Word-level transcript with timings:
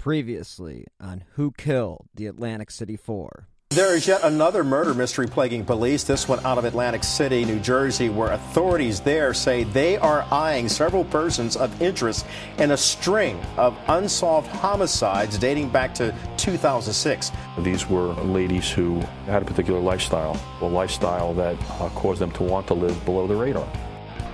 Previously 0.00 0.86
on 0.98 1.24
Who 1.34 1.52
Killed 1.52 2.06
the 2.14 2.24
Atlantic 2.26 2.70
City 2.70 2.96
Four. 2.96 3.48
There 3.68 3.94
is 3.94 4.08
yet 4.08 4.22
another 4.24 4.64
murder 4.64 4.94
mystery 4.94 5.26
plaguing 5.26 5.62
police, 5.62 6.04
this 6.04 6.26
one 6.26 6.40
out 6.46 6.56
of 6.56 6.64
Atlantic 6.64 7.04
City, 7.04 7.44
New 7.44 7.60
Jersey, 7.60 8.08
where 8.08 8.32
authorities 8.32 9.00
there 9.00 9.34
say 9.34 9.64
they 9.64 9.98
are 9.98 10.26
eyeing 10.32 10.70
several 10.70 11.04
persons 11.04 11.54
of 11.54 11.82
interest 11.82 12.24
in 12.56 12.70
a 12.70 12.78
string 12.78 13.38
of 13.58 13.78
unsolved 13.88 14.48
homicides 14.48 15.36
dating 15.36 15.68
back 15.68 15.92
to 15.96 16.14
2006. 16.38 17.30
These 17.58 17.86
were 17.86 18.14
ladies 18.24 18.70
who 18.70 19.00
had 19.26 19.42
a 19.42 19.44
particular 19.44 19.80
lifestyle, 19.80 20.40
a 20.62 20.64
lifestyle 20.64 21.34
that 21.34 21.60
uh, 21.72 21.90
caused 21.90 22.22
them 22.22 22.30
to 22.32 22.42
want 22.42 22.66
to 22.68 22.74
live 22.74 23.04
below 23.04 23.26
the 23.26 23.36
radar. 23.36 23.70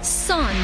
Sun, 0.00 0.54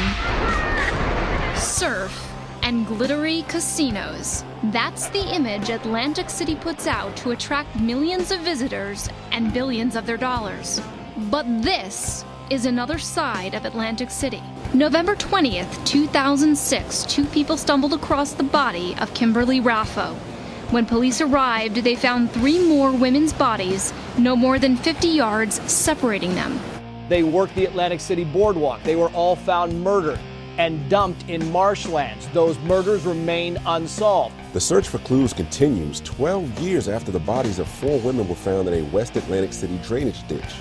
surf, 1.57 2.32
and 2.63 2.87
glittery 2.87 3.43
casinos. 3.49 4.43
That's 4.63 5.09
the 5.09 5.35
image 5.35 5.69
Atlantic 5.69 6.29
City 6.29 6.55
puts 6.55 6.87
out 6.87 7.15
to 7.17 7.31
attract 7.31 7.75
millions 7.79 8.31
of 8.31 8.39
visitors 8.39 9.09
and 9.31 9.53
billions 9.53 9.97
of 9.97 10.05
their 10.05 10.17
dollars. 10.17 10.81
But 11.29 11.45
this 11.61 12.23
is 12.49 12.65
another 12.65 12.97
side 12.97 13.53
of 13.53 13.65
Atlantic 13.65 14.09
City. 14.09 14.41
November 14.73 15.15
20th, 15.15 15.85
2006, 15.85 17.05
two 17.05 17.25
people 17.25 17.57
stumbled 17.57 17.93
across 17.93 18.31
the 18.31 18.43
body 18.43 18.95
of 18.99 19.13
Kimberly 19.13 19.59
Raffo. 19.59 20.15
When 20.71 20.85
police 20.85 21.19
arrived, 21.19 21.75
they 21.75 21.95
found 21.95 22.31
three 22.31 22.65
more 22.65 22.91
women's 22.91 23.33
bodies, 23.33 23.93
no 24.17 24.35
more 24.35 24.57
than 24.57 24.77
50 24.77 25.07
yards 25.09 25.61
separating 25.71 26.33
them. 26.33 26.59
They 27.09 27.23
worked 27.23 27.55
the 27.55 27.65
Atlantic 27.65 27.99
City 27.99 28.23
boardwalk. 28.23 28.81
They 28.83 28.95
were 28.95 29.09
all 29.09 29.35
found 29.35 29.83
murdered 29.83 30.19
and 30.57 30.89
dumped 30.89 31.29
in 31.29 31.51
marshlands. 31.51 32.27
Those 32.29 32.57
murders 32.59 33.05
remain 33.05 33.57
unsolved. 33.65 34.35
The 34.53 34.59
search 34.59 34.87
for 34.87 34.99
clues 34.99 35.33
continues 35.33 36.01
12 36.01 36.59
years 36.59 36.87
after 36.87 37.11
the 37.11 37.19
bodies 37.19 37.59
of 37.59 37.67
four 37.67 37.99
women 37.99 38.27
were 38.27 38.35
found 38.35 38.67
in 38.67 38.73
a 38.85 38.89
West 38.89 39.15
Atlantic 39.15 39.53
City 39.53 39.79
drainage 39.83 40.27
ditch. 40.27 40.55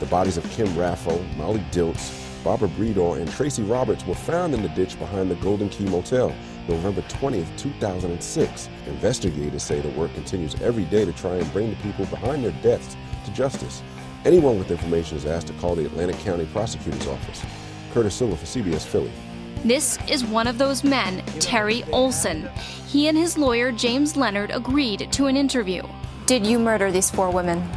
The 0.00 0.06
bodies 0.06 0.36
of 0.36 0.48
Kim 0.50 0.68
Raffo, 0.68 1.18
Molly 1.36 1.64
Dilts, 1.70 2.44
Barbara 2.44 2.68
Breidor, 2.68 3.20
and 3.20 3.30
Tracy 3.30 3.62
Roberts 3.62 4.06
were 4.06 4.14
found 4.14 4.54
in 4.54 4.62
the 4.62 4.68
ditch 4.70 4.98
behind 4.98 5.30
the 5.30 5.34
Golden 5.36 5.68
Key 5.68 5.84
Motel 5.84 6.34
November 6.68 7.00
20th, 7.02 7.56
2006. 7.56 8.68
Investigators 8.86 9.62
say 9.62 9.80
the 9.80 9.88
work 9.90 10.12
continues 10.14 10.54
every 10.60 10.84
day 10.84 11.04
to 11.04 11.12
try 11.12 11.34
and 11.36 11.52
bring 11.52 11.70
the 11.70 11.76
people 11.76 12.04
behind 12.06 12.44
their 12.44 12.52
deaths 12.62 12.96
to 13.24 13.32
justice. 13.32 13.82
Anyone 14.24 14.58
with 14.58 14.70
information 14.70 15.16
is 15.16 15.26
asked 15.26 15.46
to 15.46 15.52
call 15.54 15.74
the 15.74 15.86
Atlantic 15.86 16.18
County 16.18 16.46
Prosecutor's 16.46 17.06
Office. 17.06 17.42
Curtis 17.92 18.14
Silver 18.14 18.36
for 18.36 18.46
CBS 18.46 18.86
Philly. 18.86 19.10
This 19.64 19.98
is 20.08 20.24
one 20.24 20.46
of 20.46 20.58
those 20.58 20.84
men, 20.84 21.24
Terry 21.40 21.84
Olson. 21.92 22.48
He 22.86 23.08
and 23.08 23.18
his 23.18 23.36
lawyer, 23.36 23.72
James 23.72 24.16
Leonard, 24.16 24.50
agreed 24.50 25.10
to 25.12 25.26
an 25.26 25.36
interview. 25.36 25.82
Did 26.26 26.46
you 26.46 26.58
murder 26.58 26.90
these 26.90 27.10
four 27.10 27.30
women? 27.30 27.68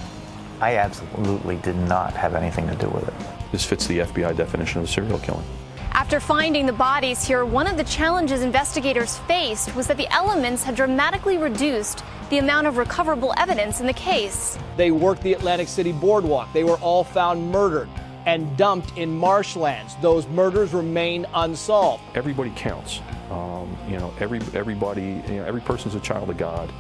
I 0.61 0.77
absolutely 0.77 1.57
did 1.57 1.75
not 1.75 2.13
have 2.13 2.35
anything 2.35 2.67
to 2.67 2.75
do 2.75 2.87
with 2.89 3.07
it. 3.07 3.13
This 3.51 3.65
fits 3.65 3.87
the 3.87 3.99
FBI 3.99 4.37
definition 4.37 4.79
of 4.79 4.85
a 4.85 4.87
serial 4.87 5.19
killing. 5.19 5.45
After 5.93 6.19
finding 6.19 6.65
the 6.65 6.73
bodies 6.73 7.25
here, 7.25 7.45
one 7.45 7.67
of 7.67 7.77
the 7.77 7.83
challenges 7.83 8.43
investigators 8.43 9.17
faced 9.19 9.75
was 9.75 9.87
that 9.87 9.97
the 9.97 10.07
elements 10.13 10.63
had 10.63 10.75
dramatically 10.75 11.37
reduced 11.37 12.03
the 12.29 12.37
amount 12.37 12.67
of 12.67 12.77
recoverable 12.77 13.33
evidence 13.37 13.81
in 13.81 13.87
the 13.87 13.93
case. 13.93 14.57
They 14.77 14.91
worked 14.91 15.21
the 15.21 15.33
Atlantic 15.33 15.67
City 15.67 15.91
boardwalk. 15.91 16.53
They 16.53 16.63
were 16.63 16.77
all 16.77 17.03
found 17.03 17.51
murdered 17.51 17.89
and 18.25 18.55
dumped 18.57 18.97
in 18.97 19.15
marshlands. 19.17 19.95
Those 20.01 20.27
murders 20.27 20.73
remain 20.73 21.25
unsolved. 21.33 22.03
Everybody 22.15 22.51
counts. 22.55 23.01
Um, 23.29 23.75
you 23.87 23.97
know, 23.97 24.13
every 24.19 24.39
everybody, 24.53 25.23
you 25.27 25.35
know, 25.35 25.45
every 25.45 25.61
person's 25.61 25.95
a 25.95 25.99
child 25.99 26.29
of 26.29 26.37
God, 26.37 26.71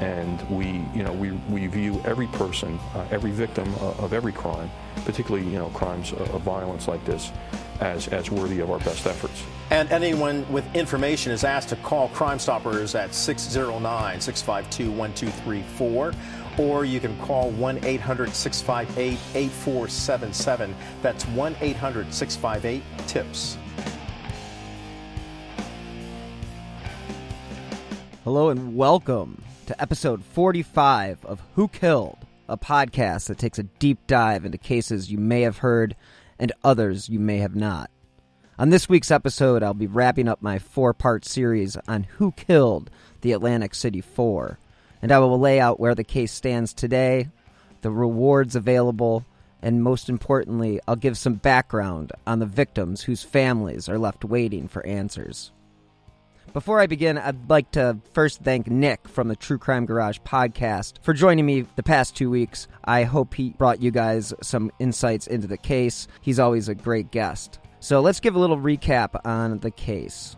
and 0.00 0.40
we, 0.50 0.84
you 0.94 1.04
know, 1.04 1.12
we, 1.12 1.30
we 1.48 1.66
view 1.66 2.00
every 2.04 2.26
person, 2.28 2.78
uh, 2.94 3.06
every 3.10 3.30
victim 3.30 3.72
uh, 3.76 3.92
of 3.98 4.12
every 4.12 4.32
crime, 4.32 4.70
particularly 5.04 5.46
you 5.46 5.58
know 5.58 5.68
crimes 5.68 6.12
of 6.12 6.40
violence 6.42 6.88
like 6.88 7.04
this, 7.04 7.30
as 7.80 8.08
as 8.08 8.30
worthy 8.30 8.60
of 8.60 8.70
our 8.70 8.78
best 8.80 9.06
efforts. 9.06 9.44
And 9.70 9.88
anyone 9.92 10.50
with 10.50 10.64
information 10.74 11.30
is 11.30 11.44
asked 11.44 11.68
to 11.68 11.76
call 11.76 12.08
Crime 12.08 12.40
Stoppers 12.40 12.96
at 12.96 13.14
609 13.14 14.20
652 14.20 14.90
1234 14.90 16.12
or 16.58 16.84
you 16.84 17.00
can 17.00 17.18
call 17.18 17.50
1 17.50 17.84
800 17.84 18.34
658 18.34 19.18
8477. 19.34 20.74
That's 21.02 21.26
1 21.26 21.56
800 21.60 22.12
658 22.12 22.82
TIPS. 23.06 23.58
Hello 28.24 28.50
and 28.50 28.76
welcome 28.76 29.42
to 29.66 29.80
episode 29.80 30.24
45 30.24 31.24
of 31.24 31.42
Who 31.54 31.68
Killed, 31.68 32.18
a 32.48 32.56
podcast 32.56 33.28
that 33.28 33.38
takes 33.38 33.58
a 33.58 33.62
deep 33.62 34.06
dive 34.06 34.44
into 34.44 34.58
cases 34.58 35.10
you 35.10 35.18
may 35.18 35.42
have 35.42 35.58
heard 35.58 35.96
and 36.38 36.52
others 36.62 37.08
you 37.08 37.18
may 37.18 37.38
have 37.38 37.54
not. 37.54 37.90
On 38.58 38.68
this 38.68 38.90
week's 38.90 39.10
episode, 39.10 39.62
I'll 39.62 39.72
be 39.72 39.86
wrapping 39.86 40.28
up 40.28 40.42
my 40.42 40.58
four 40.58 40.92
part 40.92 41.24
series 41.24 41.78
on 41.88 42.04
Who 42.18 42.32
Killed 42.32 42.90
the 43.22 43.32
Atlantic 43.32 43.74
City 43.74 44.00
Four 44.00 44.58
and 45.02 45.12
I 45.12 45.18
will 45.18 45.38
lay 45.38 45.60
out 45.60 45.80
where 45.80 45.94
the 45.94 46.04
case 46.04 46.32
stands 46.32 46.72
today, 46.72 47.28
the 47.80 47.90
rewards 47.90 48.56
available, 48.56 49.24
and 49.62 49.82
most 49.82 50.08
importantly, 50.08 50.80
I'll 50.88 50.96
give 50.96 51.18
some 51.18 51.34
background 51.34 52.12
on 52.26 52.38
the 52.38 52.46
victims 52.46 53.02
whose 53.02 53.22
families 53.22 53.88
are 53.88 53.98
left 53.98 54.24
waiting 54.24 54.68
for 54.68 54.84
answers. 54.86 55.52
Before 56.52 56.80
I 56.80 56.88
begin, 56.88 57.16
I'd 57.16 57.48
like 57.48 57.70
to 57.72 57.98
first 58.12 58.42
thank 58.42 58.66
Nick 58.66 59.06
from 59.06 59.28
the 59.28 59.36
True 59.36 59.58
Crime 59.58 59.86
Garage 59.86 60.18
podcast 60.24 60.94
for 61.00 61.12
joining 61.12 61.46
me 61.46 61.64
the 61.76 61.82
past 61.84 62.16
two 62.16 62.28
weeks. 62.28 62.66
I 62.84 63.04
hope 63.04 63.34
he 63.34 63.50
brought 63.50 63.80
you 63.80 63.92
guys 63.92 64.34
some 64.42 64.72
insights 64.80 65.28
into 65.28 65.46
the 65.46 65.56
case. 65.56 66.08
He's 66.20 66.40
always 66.40 66.68
a 66.68 66.74
great 66.74 67.12
guest. 67.12 67.60
So 67.78 68.00
let's 68.00 68.18
give 68.18 68.34
a 68.34 68.38
little 68.38 68.58
recap 68.58 69.20
on 69.24 69.58
the 69.58 69.70
case. 69.70 70.36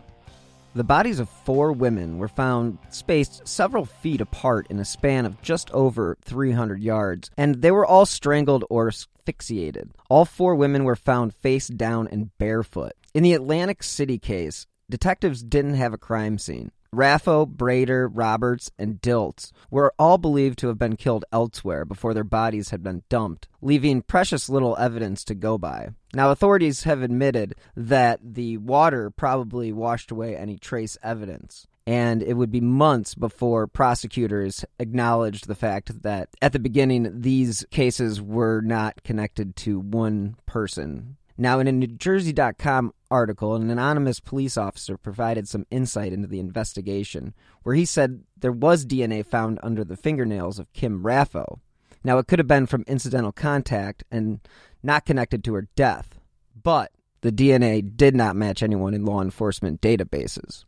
The 0.75 0.83
bodies 0.83 1.19
of 1.19 1.29
four 1.29 1.71
women 1.71 2.17
were 2.17 2.27
found 2.27 2.79
spaced 2.89 3.47
several 3.47 3.85
feet 3.85 4.19
apart 4.19 4.65
in 4.71 4.79
a 4.79 4.85
span 4.85 5.27
of 5.27 5.39
just 5.43 5.69
over 5.69 6.17
300 6.25 6.81
yards, 6.81 7.29
and 7.37 7.61
they 7.61 7.69
were 7.69 7.85
all 7.85 8.07
strangled 8.07 8.65
or 8.71 8.87
asphyxiated. 8.87 9.91
All 10.09 10.25
four 10.25 10.55
women 10.55 10.83
were 10.83 10.95
found 10.95 11.35
face 11.35 11.67
down 11.67 12.07
and 12.07 12.35
barefoot. 12.39 12.93
In 13.13 13.21
the 13.21 13.33
Atlantic 13.33 13.83
City 13.83 14.17
case, 14.17 14.65
detectives 14.89 15.43
didn't 15.43 15.75
have 15.75 15.93
a 15.93 15.97
crime 15.99 16.39
scene. 16.39 16.71
Raffo, 16.93 17.45
Breidor, 17.45 18.09
Roberts, 18.11 18.71
and 18.77 19.01
Dilts 19.01 19.51
were 19.71 19.93
all 19.97 20.17
believed 20.17 20.59
to 20.59 20.67
have 20.67 20.77
been 20.77 20.95
killed 20.95 21.25
elsewhere 21.31 21.85
before 21.85 22.13
their 22.13 22.23
bodies 22.23 22.69
had 22.69 22.83
been 22.83 23.03
dumped, 23.09 23.47
leaving 23.61 24.01
precious 24.01 24.47
little 24.47 24.77
evidence 24.77 25.23
to 25.25 25.35
go 25.35 25.57
by. 25.57 25.89
Now, 26.13 26.31
authorities 26.31 26.83
have 26.83 27.01
admitted 27.01 27.55
that 27.75 28.19
the 28.23 28.57
water 28.57 29.09
probably 29.09 29.71
washed 29.71 30.11
away 30.11 30.35
any 30.35 30.57
trace 30.57 30.97
evidence. 31.01 31.67
And 31.85 32.23
it 32.23 32.35
would 32.35 32.51
be 32.51 32.61
months 32.61 33.13
before 33.13 33.67
prosecutors 33.67 34.63
acknowledged 34.79 35.47
the 35.47 35.55
fact 35.55 36.03
that 36.03 36.29
at 36.41 36.53
the 36.53 36.59
beginning, 36.59 37.21
these 37.21 37.65
cases 37.71 38.21
were 38.21 38.61
not 38.61 39.03
connected 39.03 39.55
to 39.57 39.79
one 39.79 40.37
person. 40.45 41.17
Now, 41.37 41.59
in 41.59 41.67
a 41.67 41.71
NewJersey.com 41.71 42.93
article, 43.13 43.55
an 43.55 43.69
anonymous 43.69 44.19
police 44.19 44.57
officer 44.57 44.97
provided 44.97 45.47
some 45.47 45.67
insight 45.69 46.11
into 46.11 46.27
the 46.27 46.39
investigation, 46.39 47.35
where 47.61 47.75
he 47.75 47.85
said 47.85 48.23
there 48.35 48.51
was 48.51 48.87
DNA 48.87 49.23
found 49.23 49.59
under 49.61 49.83
the 49.83 49.95
fingernails 49.95 50.57
of 50.57 50.73
Kim 50.73 51.03
Raffo. 51.03 51.59
Now, 52.03 52.17
it 52.17 52.27
could 52.27 52.39
have 52.39 52.47
been 52.47 52.65
from 52.65 52.83
incidental 52.87 53.31
contact 53.31 54.03
and 54.11 54.39
not 54.81 55.05
connected 55.05 55.43
to 55.43 55.53
her 55.53 55.67
death, 55.75 56.19
but 56.61 56.91
the 57.21 57.31
DNA 57.31 57.95
did 57.95 58.15
not 58.15 58.35
match 58.35 58.63
anyone 58.63 58.95
in 58.95 59.05
law 59.05 59.21
enforcement 59.21 59.79
databases. 59.79 60.65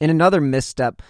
In 0.00 0.10
another 0.10 0.40
misstep, 0.40 1.00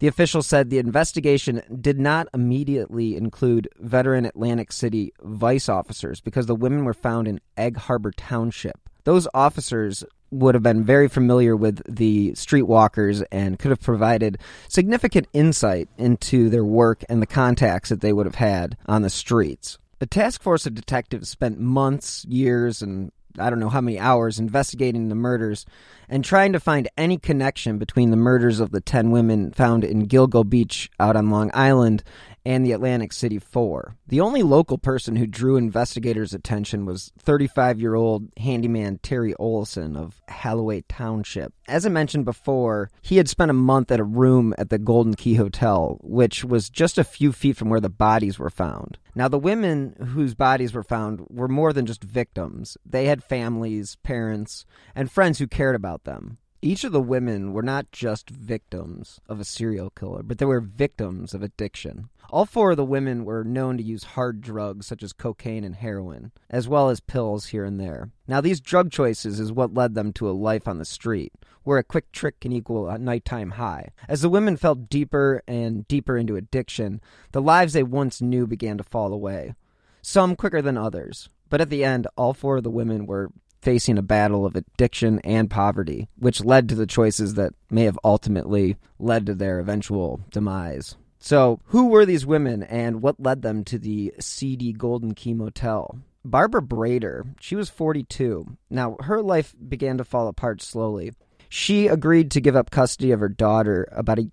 the 0.00 0.08
official 0.08 0.42
said 0.42 0.68
the 0.68 0.78
investigation 0.78 1.62
did 1.80 1.98
not 1.98 2.28
immediately 2.34 3.16
include 3.16 3.68
veteran 3.78 4.26
Atlantic 4.26 4.72
City 4.72 5.12
vice 5.22 5.68
officers 5.68 6.20
because 6.20 6.46
the 6.46 6.54
women 6.54 6.84
were 6.84 6.92
found 6.92 7.26
in 7.26 7.40
Egg 7.56 7.78
Harbor 7.78 8.10
Township. 8.10 8.90
Those 9.04 9.28
officers 9.34 10.04
would 10.34 10.54
have 10.54 10.62
been 10.62 10.84
very 10.84 11.08
familiar 11.08 11.56
with 11.56 11.82
the 11.88 12.32
streetwalkers 12.32 13.24
and 13.30 13.58
could 13.58 13.70
have 13.70 13.80
provided 13.80 14.38
significant 14.68 15.28
insight 15.32 15.88
into 15.96 16.48
their 16.48 16.64
work 16.64 17.04
and 17.08 17.22
the 17.22 17.26
contacts 17.26 17.88
that 17.88 18.00
they 18.00 18.12
would 18.12 18.26
have 18.26 18.34
had 18.34 18.76
on 18.86 19.02
the 19.02 19.10
streets. 19.10 19.78
A 20.00 20.06
task 20.06 20.42
force 20.42 20.66
of 20.66 20.74
detectives 20.74 21.30
spent 21.30 21.58
months, 21.58 22.26
years, 22.26 22.82
and 22.82 23.10
I 23.38 23.48
don't 23.48 23.58
know 23.58 23.70
how 23.70 23.80
many 23.80 23.98
hours 23.98 24.38
investigating 24.38 25.08
the 25.08 25.14
murders 25.14 25.64
and 26.08 26.24
trying 26.24 26.52
to 26.52 26.60
find 26.60 26.88
any 26.98 27.16
connection 27.16 27.78
between 27.78 28.10
the 28.10 28.16
murders 28.16 28.60
of 28.60 28.70
the 28.70 28.80
10 28.80 29.12
women 29.12 29.50
found 29.52 29.82
in 29.82 30.06
Gilgo 30.06 30.48
Beach 30.48 30.90
out 31.00 31.16
on 31.16 31.30
Long 31.30 31.50
Island 31.54 32.04
and 32.44 32.64
the 32.64 32.72
Atlantic 32.72 33.12
City 33.12 33.38
Four. 33.38 33.96
The 34.06 34.20
only 34.20 34.42
local 34.42 34.78
person 34.78 35.16
who 35.16 35.26
drew 35.26 35.56
investigators' 35.56 36.34
attention 36.34 36.84
was 36.86 37.12
35 37.18 37.80
year 37.80 37.94
old 37.94 38.28
handyman 38.38 38.98
Terry 38.98 39.34
Olson 39.34 39.96
of 39.96 40.20
Galloway 40.28 40.82
Township. 40.88 41.52
As 41.66 41.86
I 41.86 41.88
mentioned 41.88 42.24
before, 42.24 42.90
he 43.00 43.16
had 43.16 43.28
spent 43.28 43.50
a 43.50 43.54
month 43.54 43.90
at 43.90 44.00
a 44.00 44.04
room 44.04 44.54
at 44.58 44.70
the 44.70 44.78
Golden 44.78 45.14
Key 45.14 45.34
Hotel, 45.34 45.98
which 46.02 46.44
was 46.44 46.68
just 46.68 46.98
a 46.98 47.04
few 47.04 47.32
feet 47.32 47.56
from 47.56 47.70
where 47.70 47.80
the 47.80 47.88
bodies 47.88 48.38
were 48.38 48.50
found. 48.50 48.98
Now, 49.14 49.28
the 49.28 49.38
women 49.38 49.96
whose 50.14 50.34
bodies 50.34 50.74
were 50.74 50.82
found 50.82 51.24
were 51.30 51.48
more 51.48 51.72
than 51.72 51.86
just 51.86 52.04
victims. 52.04 52.76
They 52.84 53.06
had 53.06 53.24
families, 53.24 53.96
parents, 54.02 54.66
and 54.94 55.10
friends 55.10 55.38
who 55.38 55.46
cared 55.46 55.76
about 55.76 56.04
them 56.04 56.38
each 56.64 56.82
of 56.82 56.92
the 56.92 57.00
women 57.00 57.52
were 57.52 57.62
not 57.62 57.92
just 57.92 58.30
victims 58.30 59.20
of 59.28 59.38
a 59.38 59.44
serial 59.44 59.90
killer, 59.90 60.22
but 60.22 60.38
they 60.38 60.46
were 60.46 60.60
victims 60.60 61.34
of 61.34 61.42
addiction. 61.42 62.08
All 62.30 62.46
four 62.46 62.70
of 62.70 62.78
the 62.78 62.84
women 62.86 63.26
were 63.26 63.44
known 63.44 63.76
to 63.76 63.82
use 63.82 64.04
hard 64.04 64.40
drugs 64.40 64.86
such 64.86 65.02
as 65.02 65.12
cocaine 65.12 65.62
and 65.62 65.74
heroin, 65.74 66.32
as 66.48 66.66
well 66.66 66.88
as 66.88 67.00
pills 67.00 67.46
here 67.46 67.66
and 67.66 67.78
there. 67.78 68.10
Now, 68.26 68.40
these 68.40 68.62
drug 68.62 68.90
choices 68.90 69.38
is 69.38 69.52
what 69.52 69.74
led 69.74 69.94
them 69.94 70.12
to 70.14 70.28
a 70.28 70.32
life 70.32 70.66
on 70.66 70.78
the 70.78 70.86
street, 70.86 71.34
where 71.64 71.76
a 71.76 71.84
quick 71.84 72.10
trick 72.12 72.40
can 72.40 72.50
equal 72.50 72.88
a 72.88 72.96
nighttime 72.96 73.52
high. 73.52 73.90
As 74.08 74.22
the 74.22 74.30
women 74.30 74.56
fell 74.56 74.74
deeper 74.74 75.42
and 75.46 75.86
deeper 75.86 76.16
into 76.16 76.36
addiction, 76.36 77.02
the 77.32 77.42
lives 77.42 77.74
they 77.74 77.82
once 77.82 78.22
knew 78.22 78.46
began 78.46 78.78
to 78.78 78.84
fall 78.84 79.12
away. 79.12 79.52
Some 80.00 80.34
quicker 80.34 80.62
than 80.62 80.78
others. 80.78 81.28
But 81.50 81.60
at 81.60 81.70
the 81.70 81.84
end, 81.84 82.06
all 82.16 82.32
four 82.32 82.56
of 82.56 82.64
the 82.64 82.70
women 82.70 83.06
were 83.06 83.30
facing 83.64 83.98
a 83.98 84.02
battle 84.02 84.46
of 84.46 84.54
addiction 84.54 85.18
and 85.24 85.50
poverty, 85.50 86.06
which 86.18 86.44
led 86.44 86.68
to 86.68 86.74
the 86.74 86.86
choices 86.86 87.34
that 87.34 87.54
may 87.70 87.84
have 87.84 87.98
ultimately 88.04 88.76
led 88.98 89.26
to 89.26 89.34
their 89.34 89.58
eventual 89.58 90.20
demise. 90.30 90.96
So, 91.18 91.58
who 91.66 91.86
were 91.86 92.04
these 92.04 92.26
women 92.26 92.62
and 92.62 93.00
what 93.00 93.18
led 93.18 93.40
them 93.40 93.64
to 93.64 93.78
the 93.78 94.12
seedy 94.20 94.74
Golden 94.74 95.14
Key 95.14 95.32
Motel? 95.32 95.98
Barbara 96.22 96.62
Breidor, 96.62 97.34
she 97.40 97.56
was 97.56 97.70
42. 97.70 98.56
Now, 98.68 98.96
her 99.00 99.22
life 99.22 99.54
began 99.66 99.96
to 99.98 100.04
fall 100.04 100.28
apart 100.28 100.60
slowly. 100.60 101.12
She 101.48 101.86
agreed 101.86 102.30
to 102.32 102.40
give 102.40 102.56
up 102.56 102.70
custody 102.70 103.10
of 103.10 103.20
her 103.20 103.28
daughter 103.28 103.88
about 103.92 104.18
a 104.18 104.30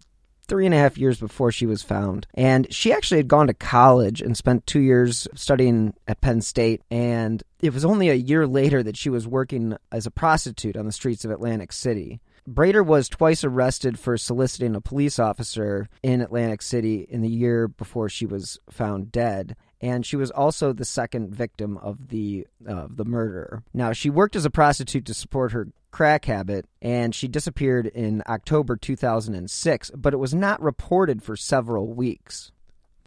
three 0.51 0.65
and 0.65 0.75
a 0.75 0.77
half 0.77 0.97
years 0.97 1.17
before 1.17 1.49
she 1.49 1.65
was 1.65 1.81
found. 1.81 2.27
And 2.33 2.67
she 2.73 2.91
actually 2.91 3.19
had 3.19 3.29
gone 3.29 3.47
to 3.47 3.53
college 3.53 4.21
and 4.21 4.35
spent 4.35 4.67
two 4.67 4.81
years 4.81 5.25
studying 5.33 5.93
at 6.09 6.19
Penn 6.19 6.41
State. 6.41 6.81
And 6.91 7.41
it 7.61 7.73
was 7.73 7.85
only 7.85 8.09
a 8.09 8.15
year 8.15 8.45
later 8.45 8.83
that 8.83 8.97
she 8.97 9.09
was 9.09 9.25
working 9.25 9.77
as 9.93 10.05
a 10.05 10.11
prostitute 10.11 10.75
on 10.75 10.85
the 10.85 10.91
streets 10.91 11.23
of 11.23 11.31
Atlantic 11.31 11.71
City. 11.71 12.19
Breidor 12.49 12.85
was 12.85 13.07
twice 13.07 13.45
arrested 13.45 13.97
for 13.97 14.17
soliciting 14.17 14.75
a 14.75 14.81
police 14.81 15.19
officer 15.19 15.87
in 16.03 16.19
Atlantic 16.19 16.61
City 16.63 17.07
in 17.09 17.21
the 17.21 17.29
year 17.29 17.69
before 17.69 18.09
she 18.09 18.25
was 18.25 18.59
found 18.69 19.09
dead 19.09 19.55
and 19.81 20.05
she 20.05 20.15
was 20.15 20.31
also 20.31 20.71
the 20.71 20.85
second 20.85 21.33
victim 21.33 21.77
of 21.77 22.09
the 22.09 22.47
uh, 22.67 22.87
the 22.89 23.05
murder. 23.05 23.63
Now, 23.73 23.93
she 23.93 24.09
worked 24.09 24.35
as 24.35 24.45
a 24.45 24.51
prostitute 24.51 25.05
to 25.05 25.13
support 25.13 25.51
her 25.51 25.69
crack 25.89 26.25
habit, 26.25 26.65
and 26.81 27.13
she 27.13 27.27
disappeared 27.27 27.87
in 27.87 28.23
October 28.27 28.77
2006, 28.77 29.91
but 29.95 30.13
it 30.13 30.17
was 30.17 30.33
not 30.33 30.61
reported 30.61 31.23
for 31.23 31.35
several 31.35 31.93
weeks. 31.93 32.51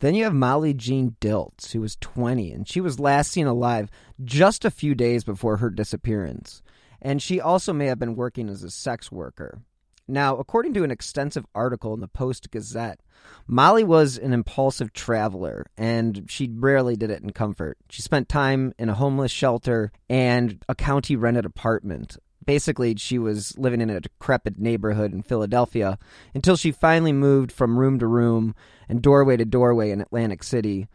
Then 0.00 0.14
you 0.14 0.24
have 0.24 0.34
Molly 0.34 0.74
Jean 0.74 1.16
Dilts, 1.20 1.72
who 1.72 1.80
was 1.80 1.96
20, 2.00 2.52
and 2.52 2.68
she 2.68 2.80
was 2.80 3.00
last 3.00 3.30
seen 3.30 3.46
alive 3.46 3.88
just 4.22 4.64
a 4.64 4.70
few 4.70 4.94
days 4.94 5.24
before 5.24 5.58
her 5.58 5.70
disappearance. 5.70 6.62
And 7.00 7.22
she 7.22 7.40
also 7.40 7.72
may 7.72 7.86
have 7.86 7.98
been 7.98 8.16
working 8.16 8.48
as 8.48 8.62
a 8.62 8.70
sex 8.70 9.12
worker. 9.12 9.60
Now, 10.06 10.36
according 10.36 10.74
to 10.74 10.84
an 10.84 10.90
extensive 10.90 11.46
article 11.54 11.94
in 11.94 12.00
the 12.00 12.08
Post 12.08 12.50
Gazette, 12.50 13.00
Molly 13.46 13.84
was 13.84 14.18
an 14.18 14.34
impulsive 14.34 14.92
traveler 14.92 15.64
and 15.78 16.26
she 16.28 16.50
rarely 16.52 16.94
did 16.94 17.10
it 17.10 17.22
in 17.22 17.30
comfort. 17.30 17.78
She 17.88 18.02
spent 18.02 18.28
time 18.28 18.74
in 18.78 18.90
a 18.90 18.94
homeless 18.94 19.32
shelter 19.32 19.92
and 20.10 20.62
a 20.68 20.74
county 20.74 21.16
rented 21.16 21.46
apartment. 21.46 22.18
Basically, 22.44 22.94
she 22.96 23.18
was 23.18 23.56
living 23.56 23.80
in 23.80 23.88
a 23.88 24.00
decrepit 24.00 24.58
neighborhood 24.58 25.14
in 25.14 25.22
Philadelphia 25.22 25.98
until 26.34 26.56
she 26.56 26.70
finally 26.70 27.12
moved 27.12 27.50
from 27.50 27.78
room 27.78 27.98
to 27.98 28.06
room 28.06 28.54
and 28.88 29.00
doorway 29.00 29.38
to 29.38 29.46
doorway 29.46 29.90
in 29.90 30.02
Atlantic 30.02 30.42
City. 30.42 30.86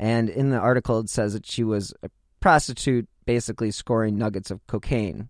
And 0.00 0.28
in 0.28 0.50
the 0.50 0.58
article, 0.58 0.98
it 0.98 1.08
says 1.08 1.34
that 1.34 1.46
she 1.46 1.62
was 1.62 1.94
a 2.02 2.10
prostitute, 2.40 3.08
basically 3.24 3.70
scoring 3.70 4.18
nuggets 4.18 4.50
of 4.50 4.66
cocaine. 4.66 5.28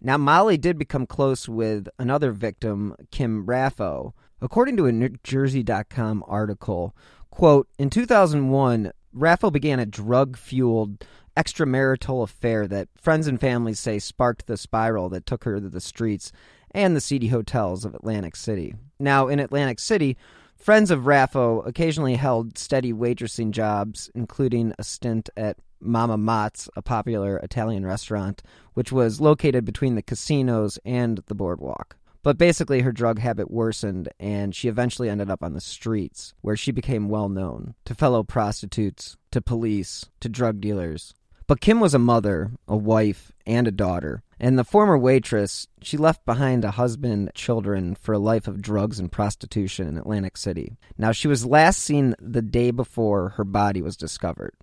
Now, 0.00 0.16
Molly 0.18 0.56
did 0.56 0.78
become 0.78 1.06
close 1.06 1.48
with 1.48 1.88
another 1.98 2.32
victim, 2.32 2.94
Kim 3.10 3.46
Raffo. 3.46 4.12
According 4.40 4.76
to 4.76 4.86
a 4.86 4.92
New 4.92 5.08
NewJersey.com 5.08 6.24
article, 6.26 6.94
quote, 7.30 7.68
in 7.78 7.90
2001, 7.90 8.92
Raffo 9.16 9.52
began 9.52 9.78
a 9.78 9.86
drug-fueled 9.86 11.04
extramarital 11.36 12.22
affair 12.22 12.66
that 12.68 12.88
friends 13.00 13.26
and 13.26 13.40
families 13.40 13.80
say 13.80 13.98
sparked 13.98 14.46
the 14.46 14.56
spiral 14.56 15.08
that 15.08 15.26
took 15.26 15.44
her 15.44 15.60
to 15.60 15.68
the 15.68 15.80
streets 15.80 16.32
and 16.72 16.94
the 16.94 17.00
seedy 17.00 17.28
hotels 17.28 17.84
of 17.84 17.94
Atlantic 17.94 18.36
City. 18.36 18.74
Now, 18.98 19.28
in 19.28 19.38
Atlantic 19.38 19.78
City, 19.78 20.16
friends 20.64 20.90
of 20.90 21.00
Raffo 21.00 21.62
occasionally 21.66 22.14
held 22.14 22.56
steady 22.56 22.90
waitressing 22.90 23.50
jobs, 23.50 24.10
including 24.14 24.72
a 24.78 24.82
stint 24.82 25.28
at 25.36 25.58
Mama 25.78 26.16
Mott's, 26.16 26.70
a 26.74 26.80
popular 26.80 27.36
Italian 27.36 27.84
restaurant, 27.84 28.42
which 28.72 28.90
was 28.90 29.20
located 29.20 29.66
between 29.66 29.94
the 29.94 30.00
casinos 30.00 30.78
and 30.82 31.20
the 31.26 31.34
boardwalk. 31.34 31.96
But 32.22 32.38
basically, 32.38 32.80
her 32.80 32.92
drug 32.92 33.18
habit 33.18 33.50
worsened, 33.50 34.08
and 34.18 34.54
she 34.54 34.68
eventually 34.68 35.10
ended 35.10 35.28
up 35.28 35.42
on 35.42 35.52
the 35.52 35.60
streets, 35.60 36.32
where 36.40 36.56
she 36.56 36.72
became 36.72 37.10
well 37.10 37.28
known 37.28 37.74
to 37.84 37.94
fellow 37.94 38.22
prostitutes, 38.22 39.18
to 39.32 39.42
police, 39.42 40.06
to 40.20 40.30
drug 40.30 40.62
dealers. 40.62 41.12
But 41.46 41.60
Kim 41.60 41.78
was 41.78 41.94
a 41.94 41.98
mother, 41.98 42.52
a 42.66 42.76
wife, 42.76 43.32
and 43.46 43.68
a 43.68 43.72
daughter. 43.72 44.22
And 44.40 44.58
the 44.58 44.64
former 44.64 44.96
waitress, 44.96 45.68
she 45.82 45.96
left 45.96 46.24
behind 46.24 46.64
a 46.64 46.72
husband, 46.72 47.30
children, 47.34 47.94
for 47.94 48.14
a 48.14 48.18
life 48.18 48.48
of 48.48 48.62
drugs 48.62 48.98
and 48.98 49.12
prostitution 49.12 49.86
in 49.86 49.98
Atlantic 49.98 50.36
City. 50.36 50.76
Now, 50.96 51.12
she 51.12 51.28
was 51.28 51.46
last 51.46 51.80
seen 51.80 52.14
the 52.18 52.42
day 52.42 52.70
before 52.70 53.30
her 53.30 53.44
body 53.44 53.82
was 53.82 53.96
discovered. 53.96 54.54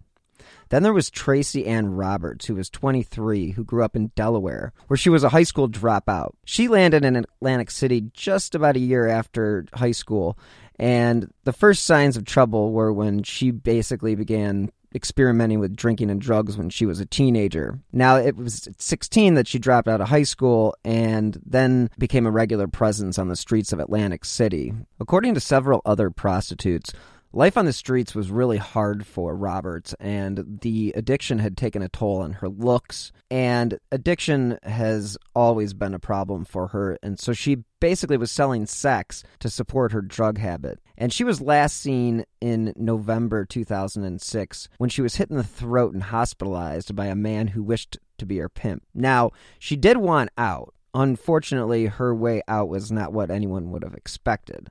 Then 0.69 0.83
there 0.83 0.93
was 0.93 1.09
Tracy 1.09 1.67
Ann 1.67 1.93
Roberts, 1.93 2.45
who 2.45 2.55
was 2.55 2.69
23, 2.69 3.51
who 3.51 3.63
grew 3.63 3.83
up 3.83 3.95
in 3.95 4.11
Delaware, 4.15 4.73
where 4.87 4.97
she 4.97 5.09
was 5.09 5.23
a 5.23 5.29
high 5.29 5.43
school 5.43 5.69
dropout. 5.69 6.31
She 6.45 6.67
landed 6.67 7.05
in 7.05 7.15
Atlantic 7.15 7.69
City 7.69 8.09
just 8.13 8.55
about 8.55 8.75
a 8.75 8.79
year 8.79 9.07
after 9.07 9.65
high 9.73 9.91
school, 9.91 10.37
and 10.79 11.31
the 11.43 11.53
first 11.53 11.85
signs 11.85 12.17
of 12.17 12.25
trouble 12.25 12.71
were 12.71 12.91
when 12.91 13.21
she 13.23 13.51
basically 13.51 14.15
began 14.15 14.71
experimenting 14.93 15.59
with 15.59 15.75
drinking 15.75 16.09
and 16.09 16.21
drugs 16.21 16.57
when 16.57 16.69
she 16.69 16.85
was 16.85 16.99
a 16.99 17.05
teenager. 17.05 17.79
Now, 17.91 18.17
it 18.17 18.35
was 18.35 18.67
at 18.67 18.81
16 18.81 19.35
that 19.35 19.47
she 19.47 19.59
dropped 19.59 19.87
out 19.87 20.01
of 20.01 20.09
high 20.09 20.23
school 20.23 20.75
and 20.83 21.39
then 21.45 21.89
became 21.97 22.25
a 22.25 22.31
regular 22.31 22.67
presence 22.67 23.17
on 23.17 23.27
the 23.27 23.35
streets 23.35 23.71
of 23.71 23.79
Atlantic 23.79 24.25
City. 24.25 24.73
According 24.99 25.33
to 25.35 25.39
several 25.39 25.81
other 25.85 26.09
prostitutes, 26.09 26.91
Life 27.33 27.55
on 27.55 27.63
the 27.63 27.71
streets 27.71 28.13
was 28.13 28.29
really 28.29 28.57
hard 28.57 29.05
for 29.05 29.33
Roberts, 29.33 29.95
and 30.01 30.59
the 30.61 30.91
addiction 30.97 31.39
had 31.39 31.55
taken 31.55 31.81
a 31.81 31.87
toll 31.87 32.19
on 32.21 32.33
her 32.33 32.49
looks. 32.49 33.13
And 33.29 33.79
addiction 33.89 34.59
has 34.63 35.17
always 35.33 35.73
been 35.73 35.93
a 35.93 35.99
problem 35.99 36.43
for 36.43 36.67
her, 36.67 36.99
and 37.01 37.17
so 37.17 37.31
she 37.31 37.63
basically 37.79 38.17
was 38.17 38.31
selling 38.31 38.65
sex 38.65 39.23
to 39.39 39.49
support 39.49 39.93
her 39.93 40.01
drug 40.01 40.39
habit. 40.39 40.79
And 40.97 41.13
she 41.13 41.23
was 41.23 41.39
last 41.39 41.77
seen 41.77 42.25
in 42.41 42.73
November 42.75 43.45
2006 43.45 44.67
when 44.77 44.89
she 44.89 45.01
was 45.01 45.15
hit 45.15 45.29
in 45.29 45.37
the 45.37 45.43
throat 45.43 45.93
and 45.93 46.03
hospitalized 46.03 46.93
by 46.97 47.05
a 47.05 47.15
man 47.15 47.47
who 47.47 47.63
wished 47.63 47.97
to 48.17 48.25
be 48.25 48.39
her 48.39 48.49
pimp. 48.49 48.83
Now, 48.93 49.31
she 49.57 49.77
did 49.77 49.95
want 49.95 50.31
out. 50.37 50.73
Unfortunately, 50.93 51.85
her 51.85 52.13
way 52.13 52.41
out 52.49 52.67
was 52.67 52.91
not 52.91 53.13
what 53.13 53.31
anyone 53.31 53.71
would 53.71 53.83
have 53.83 53.95
expected. 53.95 54.69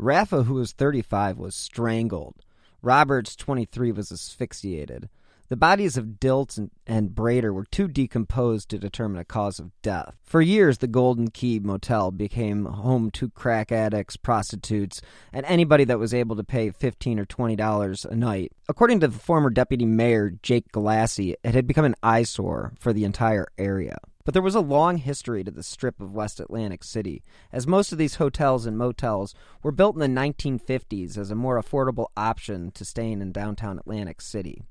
Raffo, 0.00 0.44
who 0.44 0.54
was 0.54 0.72
35, 0.72 1.38
was 1.38 1.54
strangled, 1.54 2.36
Roberts, 2.82 3.36
23, 3.36 3.92
was 3.92 4.10
asphyxiated. 4.10 5.08
The 5.52 5.56
bodies 5.56 5.98
of 5.98 6.18
Dilts 6.18 6.56
and, 6.56 6.70
and 6.86 7.10
Breidor 7.10 7.52
were 7.52 7.66
too 7.66 7.86
decomposed 7.86 8.70
to 8.70 8.78
determine 8.78 9.20
a 9.20 9.24
cause 9.24 9.58
of 9.58 9.70
death. 9.82 10.16
For 10.24 10.40
years, 10.40 10.78
the 10.78 10.86
Golden 10.86 11.28
Key 11.28 11.58
Motel 11.58 12.10
became 12.10 12.64
home 12.64 13.10
to 13.10 13.28
crack 13.28 13.70
addicts, 13.70 14.16
prostitutes, 14.16 15.02
and 15.30 15.44
anybody 15.44 15.84
that 15.84 15.98
was 15.98 16.14
able 16.14 16.36
to 16.36 16.42
pay 16.42 16.70
15 16.70 17.18
or 17.20 17.26
$20 17.26 18.04
a 18.06 18.16
night. 18.16 18.52
According 18.66 19.00
to 19.00 19.08
the 19.08 19.18
former 19.18 19.50
deputy 19.50 19.84
mayor, 19.84 20.32
Jake 20.42 20.72
Galassi, 20.72 21.34
it 21.44 21.54
had 21.54 21.66
become 21.66 21.84
an 21.84 21.96
eyesore 22.02 22.72
for 22.80 22.94
the 22.94 23.04
entire 23.04 23.46
area. 23.58 23.98
But 24.24 24.34
there 24.34 24.42
was 24.42 24.54
a 24.54 24.60
long 24.60 24.98
history 24.98 25.42
to 25.44 25.50
the 25.50 25.62
strip 25.62 26.00
of 26.00 26.14
West 26.14 26.38
Atlantic 26.38 26.84
City, 26.84 27.22
as 27.52 27.66
most 27.66 27.92
of 27.92 27.98
these 27.98 28.16
hotels 28.16 28.66
and 28.66 28.78
motels 28.78 29.34
were 29.62 29.72
built 29.72 29.96
in 29.96 30.00
the 30.00 30.20
1950s 30.20 31.18
as 31.18 31.30
a 31.30 31.34
more 31.34 31.60
affordable 31.60 32.06
option 32.16 32.70
to 32.72 32.84
staying 32.84 33.20
in 33.20 33.32
downtown 33.32 33.78
Atlantic 33.78 34.20
City. 34.20 34.62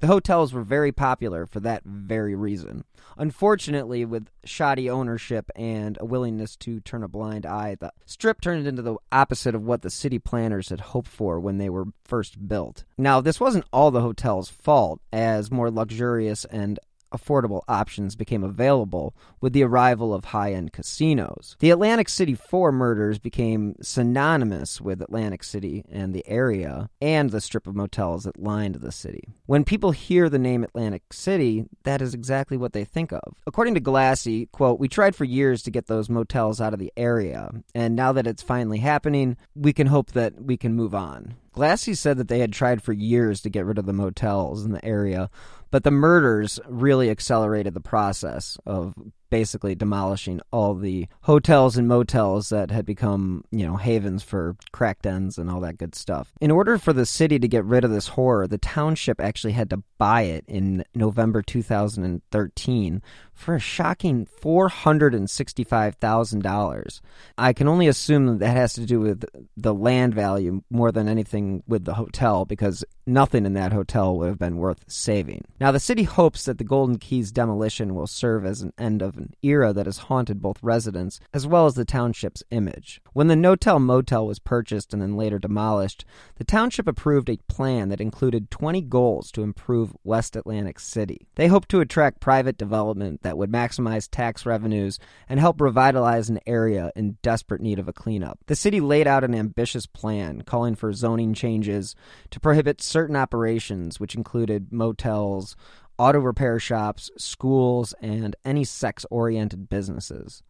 The 0.00 0.06
hotels 0.06 0.52
were 0.52 0.62
very 0.62 0.92
popular 0.92 1.44
for 1.44 1.58
that 1.60 1.82
very 1.84 2.36
reason. 2.36 2.84
Unfortunately, 3.16 4.04
with 4.04 4.28
shoddy 4.44 4.88
ownership 4.88 5.50
and 5.56 5.98
a 6.00 6.04
willingness 6.04 6.54
to 6.58 6.78
turn 6.80 7.02
a 7.02 7.08
blind 7.08 7.44
eye, 7.44 7.76
the 7.80 7.92
strip 8.06 8.40
turned 8.40 8.68
into 8.68 8.82
the 8.82 8.94
opposite 9.10 9.56
of 9.56 9.64
what 9.64 9.82
the 9.82 9.90
city 9.90 10.20
planners 10.20 10.68
had 10.68 10.80
hoped 10.80 11.08
for 11.08 11.40
when 11.40 11.58
they 11.58 11.68
were 11.68 11.86
first 12.04 12.46
built. 12.46 12.84
Now, 12.96 13.20
this 13.20 13.40
wasn't 13.40 13.64
all 13.72 13.90
the 13.90 14.00
hotel's 14.00 14.48
fault, 14.48 15.00
as 15.12 15.50
more 15.50 15.70
luxurious 15.70 16.44
and 16.44 16.78
affordable 17.12 17.62
options 17.68 18.16
became 18.16 18.44
available 18.44 19.14
with 19.40 19.52
the 19.52 19.62
arrival 19.62 20.14
of 20.14 20.26
high 20.26 20.52
end 20.52 20.72
casinos. 20.72 21.56
The 21.60 21.70
Atlantic 21.70 22.08
City 22.08 22.34
Four 22.34 22.72
murders 22.72 23.18
became 23.18 23.76
synonymous 23.80 24.80
with 24.80 25.02
Atlantic 25.02 25.44
City 25.44 25.84
and 25.90 26.14
the 26.14 26.26
area 26.26 26.90
and 27.00 27.30
the 27.30 27.40
strip 27.40 27.66
of 27.66 27.74
motels 27.74 28.24
that 28.24 28.40
lined 28.40 28.76
the 28.76 28.92
city. 28.92 29.28
When 29.46 29.64
people 29.64 29.92
hear 29.92 30.28
the 30.28 30.38
name 30.38 30.64
Atlantic 30.64 31.12
City, 31.12 31.66
that 31.84 32.02
is 32.02 32.14
exactly 32.14 32.56
what 32.56 32.72
they 32.72 32.84
think 32.84 33.12
of. 33.12 33.34
According 33.46 33.74
to 33.74 33.80
Glassy, 33.80 34.46
quote, 34.46 34.78
we 34.78 34.88
tried 34.88 35.16
for 35.16 35.24
years 35.24 35.62
to 35.62 35.70
get 35.70 35.86
those 35.86 36.08
motels 36.08 36.60
out 36.60 36.72
of 36.72 36.78
the 36.78 36.92
area, 36.96 37.50
and 37.74 37.96
now 37.96 38.12
that 38.12 38.26
it's 38.26 38.42
finally 38.42 38.78
happening, 38.78 39.36
we 39.54 39.72
can 39.72 39.86
hope 39.86 40.12
that 40.12 40.40
we 40.42 40.56
can 40.56 40.74
move 40.74 40.94
on. 40.94 41.34
Glassy 41.52 41.94
said 41.94 42.18
that 42.18 42.28
they 42.28 42.38
had 42.38 42.52
tried 42.52 42.82
for 42.82 42.92
years 42.92 43.40
to 43.40 43.50
get 43.50 43.64
rid 43.64 43.78
of 43.78 43.86
the 43.86 43.92
motels 43.92 44.64
in 44.64 44.70
the 44.70 44.84
area, 44.84 45.28
but 45.70 45.84
the 45.84 45.90
murders 45.90 46.58
really 46.66 47.10
accelerated 47.10 47.74
the 47.74 47.80
process 47.80 48.58
of 48.66 48.94
basically 49.30 49.74
demolishing 49.74 50.40
all 50.52 50.74
the 50.74 51.06
hotels 51.22 51.76
and 51.76 51.88
motels 51.88 52.50
that 52.50 52.70
had 52.70 52.86
become, 52.86 53.44
you 53.50 53.66
know, 53.66 53.76
havens 53.76 54.22
for 54.22 54.56
crack 54.72 55.02
dens 55.02 55.38
and 55.38 55.50
all 55.50 55.60
that 55.60 55.78
good 55.78 55.94
stuff. 55.94 56.32
In 56.40 56.50
order 56.50 56.78
for 56.78 56.92
the 56.92 57.06
city 57.06 57.38
to 57.38 57.48
get 57.48 57.64
rid 57.64 57.84
of 57.84 57.90
this 57.90 58.08
horror, 58.08 58.46
the 58.46 58.58
township 58.58 59.20
actually 59.20 59.52
had 59.52 59.70
to 59.70 59.82
buy 59.98 60.22
it 60.22 60.44
in 60.46 60.84
November 60.94 61.42
2013 61.42 63.02
for 63.34 63.54
a 63.54 63.60
shocking 63.60 64.26
$465,000. 64.26 67.00
I 67.36 67.52
can 67.52 67.68
only 67.68 67.86
assume 67.86 68.24
that, 68.26 68.38
that 68.40 68.56
has 68.56 68.72
to 68.74 68.86
do 68.86 69.00
with 69.00 69.24
the 69.56 69.74
land 69.74 70.14
value 70.14 70.62
more 70.70 70.90
than 70.90 71.08
anything 71.08 71.62
with 71.66 71.84
the 71.84 71.94
hotel 71.94 72.44
because 72.44 72.84
nothing 73.06 73.46
in 73.46 73.54
that 73.54 73.72
hotel 73.72 74.18
would 74.18 74.28
have 74.28 74.38
been 74.38 74.56
worth 74.56 74.84
saving. 74.88 75.44
Now, 75.60 75.72
the 75.72 75.80
city 75.80 76.04
hopes 76.04 76.44
that 76.44 76.58
the 76.58 76.64
Golden 76.64 76.98
Keys 76.98 77.30
demolition 77.30 77.94
will 77.94 78.06
serve 78.06 78.44
as 78.44 78.62
an 78.62 78.72
end 78.78 79.02
of 79.02 79.17
an 79.18 79.34
era 79.42 79.72
that 79.72 79.86
has 79.86 79.98
haunted 79.98 80.40
both 80.40 80.62
residents 80.62 81.20
as 81.32 81.46
well 81.46 81.66
as 81.66 81.74
the 81.74 81.84
township's 81.84 82.42
image. 82.50 83.00
When 83.12 83.28
the 83.28 83.34
Notel 83.34 83.80
Motel 83.80 84.26
was 84.26 84.38
purchased 84.38 84.92
and 84.92 85.02
then 85.02 85.16
later 85.16 85.38
demolished, 85.38 86.04
the 86.36 86.44
township 86.44 86.86
approved 86.86 87.28
a 87.28 87.38
plan 87.48 87.88
that 87.88 88.00
included 88.00 88.50
20 88.50 88.82
goals 88.82 89.30
to 89.32 89.42
improve 89.42 89.96
West 90.04 90.36
Atlantic 90.36 90.80
City. 90.80 91.26
They 91.34 91.48
hoped 91.48 91.68
to 91.70 91.80
attract 91.80 92.20
private 92.20 92.56
development 92.58 93.22
that 93.22 93.38
would 93.38 93.50
maximize 93.50 94.08
tax 94.10 94.46
revenues 94.46 94.98
and 95.28 95.40
help 95.40 95.60
revitalize 95.60 96.28
an 96.28 96.40
area 96.46 96.92
in 96.96 97.18
desperate 97.22 97.60
need 97.60 97.78
of 97.78 97.88
a 97.88 97.92
cleanup. 97.92 98.38
The 98.46 98.56
city 98.56 98.80
laid 98.80 99.06
out 99.06 99.24
an 99.24 99.34
ambitious 99.34 99.86
plan 99.86 100.42
calling 100.42 100.74
for 100.74 100.92
zoning 100.92 101.34
changes 101.34 101.94
to 102.30 102.40
prohibit 102.40 102.82
certain 102.82 103.16
operations, 103.16 104.00
which 104.00 104.14
included 104.14 104.72
motels, 104.72 105.56
auto 105.98 106.18
repair 106.18 106.58
shops, 106.58 107.10
schools, 107.16 107.94
and 108.00 108.36
any 108.44 108.64
sex 108.64 109.04
oriented 109.10 109.68
businesses. 109.68 110.42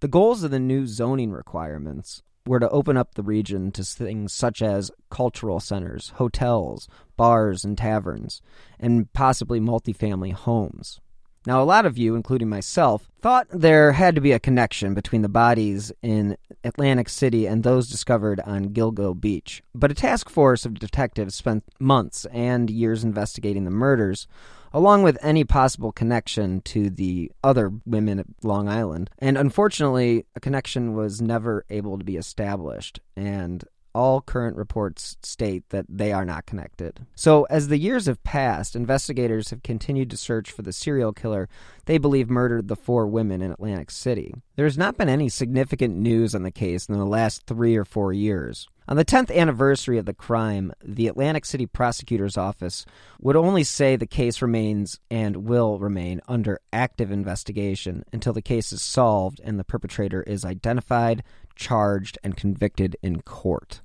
The 0.00 0.08
goals 0.08 0.42
of 0.42 0.50
the 0.50 0.60
new 0.60 0.86
zoning 0.86 1.32
requirements 1.32 2.22
were 2.46 2.60
to 2.60 2.70
open 2.70 2.96
up 2.96 3.14
the 3.14 3.22
region 3.22 3.70
to 3.72 3.84
things 3.84 4.32
such 4.32 4.62
as 4.62 4.90
cultural 5.10 5.60
centers, 5.60 6.10
hotels, 6.16 6.88
bars, 7.16 7.64
and 7.64 7.78
taverns, 7.78 8.42
and 8.80 9.12
possibly 9.12 9.60
multifamily 9.60 10.32
homes. 10.32 11.00
Now, 11.44 11.60
a 11.60 11.64
lot 11.64 11.86
of 11.86 11.98
you, 11.98 12.14
including 12.14 12.48
myself, 12.48 13.10
thought 13.20 13.48
there 13.50 13.92
had 13.92 14.14
to 14.14 14.20
be 14.20 14.30
a 14.30 14.38
connection 14.38 14.94
between 14.94 15.22
the 15.22 15.28
bodies 15.28 15.90
in 16.00 16.36
Atlantic 16.62 17.08
City 17.08 17.46
and 17.46 17.64
those 17.64 17.90
discovered 17.90 18.40
on 18.40 18.66
Gilgo 18.66 19.20
Beach. 19.20 19.60
But 19.74 19.90
a 19.90 19.94
task 19.94 20.28
force 20.28 20.64
of 20.64 20.78
detectives 20.78 21.34
spent 21.34 21.64
months 21.80 22.26
and 22.26 22.70
years 22.70 23.02
investigating 23.02 23.64
the 23.64 23.72
murders, 23.72 24.28
along 24.72 25.02
with 25.02 25.18
any 25.22 25.44
possible 25.44 25.92
connection 25.92 26.60
to 26.62 26.90
the 26.90 27.30
other 27.42 27.72
women 27.84 28.18
at 28.18 28.26
Long 28.42 28.68
Island. 28.68 29.10
And 29.18 29.36
unfortunately, 29.36 30.26
a 30.34 30.40
connection 30.40 30.94
was 30.94 31.20
never 31.20 31.64
able 31.70 31.98
to 31.98 32.04
be 32.04 32.16
established. 32.16 33.00
And 33.16 33.64
all 33.94 34.20
current 34.20 34.56
reports 34.56 35.16
state 35.22 35.68
that 35.70 35.84
they 35.88 36.12
are 36.12 36.24
not 36.24 36.46
connected. 36.46 37.06
So, 37.14 37.44
as 37.44 37.68
the 37.68 37.78
years 37.78 38.06
have 38.06 38.22
passed, 38.24 38.74
investigators 38.74 39.50
have 39.50 39.62
continued 39.62 40.10
to 40.10 40.16
search 40.16 40.50
for 40.50 40.62
the 40.62 40.72
serial 40.72 41.12
killer 41.12 41.48
they 41.84 41.98
believe 41.98 42.30
murdered 42.30 42.68
the 42.68 42.76
four 42.76 43.06
women 43.06 43.42
in 43.42 43.50
Atlantic 43.50 43.90
City. 43.90 44.34
There 44.56 44.66
has 44.66 44.78
not 44.78 44.96
been 44.96 45.08
any 45.08 45.28
significant 45.28 45.96
news 45.96 46.34
on 46.34 46.42
the 46.42 46.50
case 46.50 46.86
in 46.86 46.96
the 46.96 47.04
last 47.04 47.44
three 47.46 47.76
or 47.76 47.84
four 47.84 48.12
years. 48.12 48.68
On 48.88 48.96
the 48.96 49.04
10th 49.04 49.34
anniversary 49.34 49.96
of 49.96 50.06
the 50.06 50.12
crime, 50.14 50.72
the 50.84 51.06
Atlantic 51.06 51.44
City 51.44 51.66
Prosecutor's 51.66 52.36
Office 52.36 52.84
would 53.20 53.36
only 53.36 53.62
say 53.62 53.94
the 53.94 54.06
case 54.06 54.42
remains 54.42 54.98
and 55.08 55.48
will 55.48 55.78
remain 55.78 56.20
under 56.26 56.60
active 56.72 57.12
investigation 57.12 58.04
until 58.12 58.32
the 58.32 58.42
case 58.42 58.72
is 58.72 58.82
solved 58.82 59.40
and 59.44 59.58
the 59.58 59.64
perpetrator 59.64 60.24
is 60.24 60.44
identified, 60.44 61.22
charged, 61.54 62.18
and 62.24 62.36
convicted 62.36 62.96
in 63.02 63.22
court. 63.22 63.82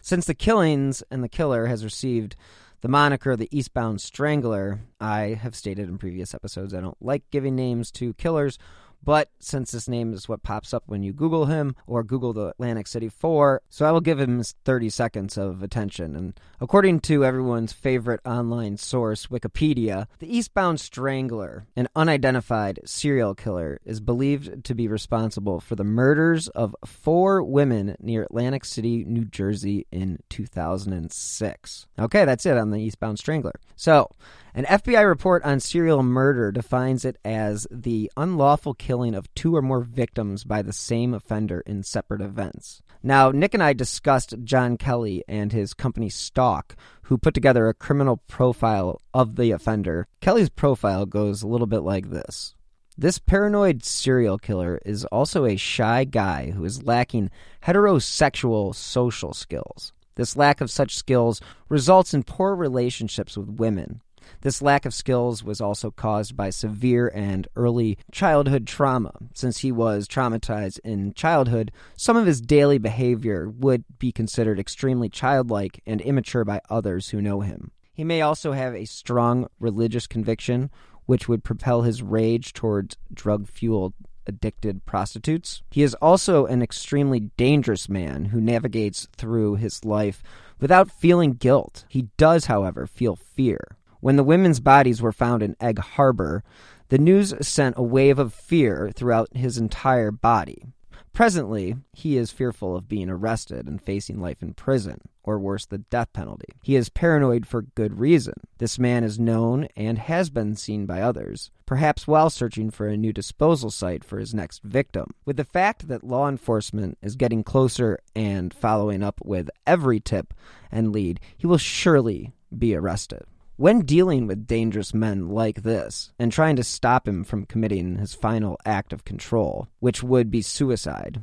Since 0.00 0.26
the 0.26 0.34
killings 0.34 1.04
and 1.08 1.22
the 1.22 1.28
killer 1.28 1.66
has 1.66 1.84
received 1.84 2.34
the 2.80 2.88
moniker 2.88 3.36
the 3.36 3.56
Eastbound 3.56 4.00
Strangler, 4.00 4.80
I 5.00 5.38
have 5.40 5.54
stated 5.54 5.88
in 5.88 5.98
previous 5.98 6.34
episodes 6.34 6.74
I 6.74 6.80
don't 6.80 7.00
like 7.00 7.22
giving 7.30 7.54
names 7.54 7.92
to 7.92 8.12
killers 8.14 8.58
but 9.02 9.30
since 9.38 9.70
this 9.70 9.88
name 9.88 10.12
is 10.12 10.28
what 10.28 10.42
pops 10.42 10.72
up 10.72 10.84
when 10.86 11.02
you 11.02 11.12
Google 11.12 11.46
him 11.46 11.74
or 11.86 12.02
Google 12.02 12.32
the 12.32 12.48
Atlantic 12.48 12.86
City 12.86 13.08
4, 13.08 13.62
so 13.68 13.86
I 13.86 13.90
will 13.90 14.00
give 14.00 14.20
him 14.20 14.42
30 14.42 14.90
seconds 14.90 15.36
of 15.36 15.62
attention. 15.62 16.14
And 16.14 16.40
according 16.60 17.00
to 17.00 17.24
everyone's 17.24 17.72
favorite 17.72 18.20
online 18.24 18.76
source, 18.76 19.26
Wikipedia, 19.26 20.06
the 20.18 20.36
Eastbound 20.36 20.80
Strangler, 20.80 21.66
an 21.76 21.88
unidentified 21.96 22.80
serial 22.84 23.34
killer, 23.34 23.80
is 23.84 24.00
believed 24.00 24.64
to 24.64 24.74
be 24.74 24.88
responsible 24.88 25.60
for 25.60 25.74
the 25.74 25.84
murders 25.84 26.48
of 26.48 26.76
four 26.84 27.42
women 27.42 27.96
near 28.00 28.22
Atlantic 28.22 28.64
City, 28.64 29.04
New 29.04 29.24
Jersey 29.24 29.86
in 29.90 30.18
2006. 30.30 31.86
Okay, 31.98 32.24
that's 32.24 32.46
it 32.46 32.56
on 32.56 32.70
the 32.70 32.80
Eastbound 32.80 33.18
Strangler. 33.18 33.54
So, 33.76 34.10
an 34.54 34.64
FBI 34.66 35.06
report 35.08 35.42
on 35.44 35.60
serial 35.60 36.02
murder 36.02 36.52
defines 36.52 37.06
it 37.06 37.16
as 37.24 37.66
the 37.70 38.12
unlawful 38.18 38.74
killing 38.74 39.14
of 39.14 39.32
two 39.34 39.56
or 39.56 39.62
more 39.62 39.80
victims 39.80 40.44
by 40.44 40.60
the 40.60 40.74
same 40.74 41.14
offender 41.14 41.62
in 41.64 41.82
separate 41.82 42.20
events. 42.20 42.82
Now, 43.02 43.30
Nick 43.30 43.54
and 43.54 43.62
I 43.62 43.72
discussed 43.72 44.34
John 44.44 44.76
Kelly 44.76 45.24
and 45.26 45.52
his 45.52 45.72
company 45.72 46.10
Stalk, 46.10 46.76
who 47.04 47.16
put 47.16 47.32
together 47.32 47.66
a 47.68 47.74
criminal 47.74 48.18
profile 48.28 49.00
of 49.14 49.36
the 49.36 49.52
offender. 49.52 50.06
Kelly's 50.20 50.50
profile 50.50 51.06
goes 51.06 51.42
a 51.42 51.48
little 51.48 51.66
bit 51.66 51.80
like 51.80 52.10
this. 52.10 52.54
This 52.96 53.18
paranoid 53.18 53.82
serial 53.82 54.38
killer 54.38 54.78
is 54.84 55.06
also 55.06 55.46
a 55.46 55.56
shy 55.56 56.04
guy 56.04 56.50
who 56.50 56.62
is 56.64 56.82
lacking 56.82 57.30
heterosexual 57.64 58.74
social 58.74 59.32
skills. 59.32 59.94
This 60.16 60.36
lack 60.36 60.60
of 60.60 60.70
such 60.70 60.94
skills 60.94 61.40
results 61.70 62.12
in 62.12 62.22
poor 62.22 62.54
relationships 62.54 63.36
with 63.36 63.48
women. 63.48 64.02
This 64.42 64.62
lack 64.62 64.86
of 64.86 64.94
skills 64.94 65.44
was 65.44 65.60
also 65.60 65.90
caused 65.90 66.36
by 66.36 66.50
severe 66.50 67.10
and 67.14 67.46
early 67.56 67.98
childhood 68.10 68.66
trauma. 68.66 69.12
Since 69.34 69.58
he 69.58 69.72
was 69.72 70.08
traumatized 70.08 70.80
in 70.84 71.14
childhood, 71.14 71.72
some 71.96 72.16
of 72.16 72.26
his 72.26 72.40
daily 72.40 72.78
behavior 72.78 73.48
would 73.48 73.84
be 73.98 74.12
considered 74.12 74.58
extremely 74.58 75.08
childlike 75.08 75.80
and 75.86 76.00
immature 76.00 76.44
by 76.44 76.60
others 76.68 77.10
who 77.10 77.22
know 77.22 77.40
him. 77.40 77.70
He 77.92 78.04
may 78.04 78.22
also 78.22 78.52
have 78.52 78.74
a 78.74 78.86
strong 78.86 79.48
religious 79.60 80.06
conviction, 80.06 80.70
which 81.06 81.28
would 81.28 81.44
propel 81.44 81.82
his 81.82 82.02
rage 82.02 82.52
towards 82.52 82.96
drug 83.12 83.48
fueled 83.48 83.92
addicted 84.26 84.84
prostitutes. 84.86 85.62
He 85.70 85.82
is 85.82 85.94
also 85.94 86.46
an 86.46 86.62
extremely 86.62 87.20
dangerous 87.36 87.88
man 87.88 88.26
who 88.26 88.40
navigates 88.40 89.08
through 89.16 89.56
his 89.56 89.84
life 89.84 90.22
without 90.60 90.90
feeling 90.90 91.32
guilt. 91.34 91.84
He 91.88 92.08
does, 92.16 92.46
however, 92.46 92.86
feel 92.86 93.16
fear. 93.16 93.76
When 94.02 94.16
the 94.16 94.24
women's 94.24 94.58
bodies 94.58 95.00
were 95.00 95.12
found 95.12 95.44
in 95.44 95.54
Egg 95.60 95.78
Harbor, 95.78 96.42
the 96.88 96.98
news 96.98 97.34
sent 97.40 97.78
a 97.78 97.84
wave 97.84 98.18
of 98.18 98.34
fear 98.34 98.90
throughout 98.92 99.28
his 99.32 99.58
entire 99.58 100.10
body. 100.10 100.64
Presently, 101.12 101.76
he 101.92 102.16
is 102.16 102.32
fearful 102.32 102.74
of 102.74 102.88
being 102.88 103.08
arrested 103.08 103.68
and 103.68 103.80
facing 103.80 104.20
life 104.20 104.42
in 104.42 104.54
prison, 104.54 105.02
or 105.22 105.38
worse, 105.38 105.66
the 105.66 105.78
death 105.78 106.12
penalty. 106.12 106.48
He 106.64 106.74
is 106.74 106.88
paranoid 106.88 107.46
for 107.46 107.62
good 107.62 108.00
reason. 108.00 108.34
This 108.58 108.76
man 108.76 109.04
is 109.04 109.20
known 109.20 109.68
and 109.76 110.00
has 110.00 110.30
been 110.30 110.56
seen 110.56 110.84
by 110.84 111.00
others, 111.00 111.52
perhaps 111.64 112.08
while 112.08 112.28
searching 112.28 112.72
for 112.72 112.88
a 112.88 112.96
new 112.96 113.12
disposal 113.12 113.70
site 113.70 114.02
for 114.02 114.18
his 114.18 114.34
next 114.34 114.64
victim. 114.64 115.14
With 115.24 115.36
the 115.36 115.44
fact 115.44 115.86
that 115.86 116.02
law 116.02 116.28
enforcement 116.28 116.98
is 117.02 117.14
getting 117.14 117.44
closer 117.44 118.00
and 118.16 118.52
following 118.52 119.04
up 119.04 119.20
with 119.24 119.48
every 119.64 120.00
tip 120.00 120.34
and 120.72 120.90
lead, 120.90 121.20
he 121.36 121.46
will 121.46 121.56
surely 121.56 122.32
be 122.58 122.74
arrested. 122.74 123.22
When 123.62 123.82
dealing 123.82 124.26
with 124.26 124.48
dangerous 124.48 124.92
men 124.92 125.28
like 125.28 125.62
this 125.62 126.10
and 126.18 126.32
trying 126.32 126.56
to 126.56 126.64
stop 126.64 127.06
him 127.06 127.22
from 127.22 127.46
committing 127.46 127.98
his 127.98 128.12
final 128.12 128.58
act 128.64 128.92
of 128.92 129.04
control, 129.04 129.68
which 129.78 130.02
would 130.02 130.32
be 130.32 130.42
suicide, 130.42 131.22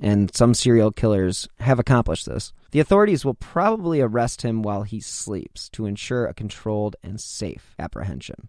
and 0.00 0.32
some 0.32 0.54
serial 0.54 0.92
killers 0.92 1.48
have 1.58 1.80
accomplished 1.80 2.26
this, 2.26 2.52
the 2.70 2.78
authorities 2.78 3.24
will 3.24 3.34
probably 3.34 4.00
arrest 4.00 4.42
him 4.42 4.62
while 4.62 4.84
he 4.84 5.00
sleeps 5.00 5.68
to 5.70 5.86
ensure 5.86 6.26
a 6.26 6.34
controlled 6.34 6.94
and 7.02 7.20
safe 7.20 7.74
apprehension. 7.80 8.48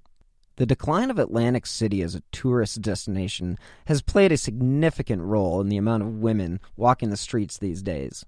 The 0.58 0.68
decline 0.68 1.10
of 1.10 1.18
Atlantic 1.18 1.66
City 1.66 2.04
as 2.04 2.14
a 2.14 2.22
tourist 2.32 2.84
destination 2.84 3.58
has 3.86 4.04
played 4.04 4.32
a 4.32 4.38
significant 4.38 5.24
role 5.24 5.60
in 5.60 5.70
the 5.70 5.78
amount 5.78 6.04
of 6.04 6.20
women 6.20 6.60
walking 6.78 7.10
the 7.10 7.18
streets 7.18 7.58
these 7.58 7.82
days. 7.82 8.24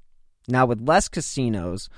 Now, 0.48 0.66
with 0.66 0.82
less 0.82 1.08
casinos 1.10 1.90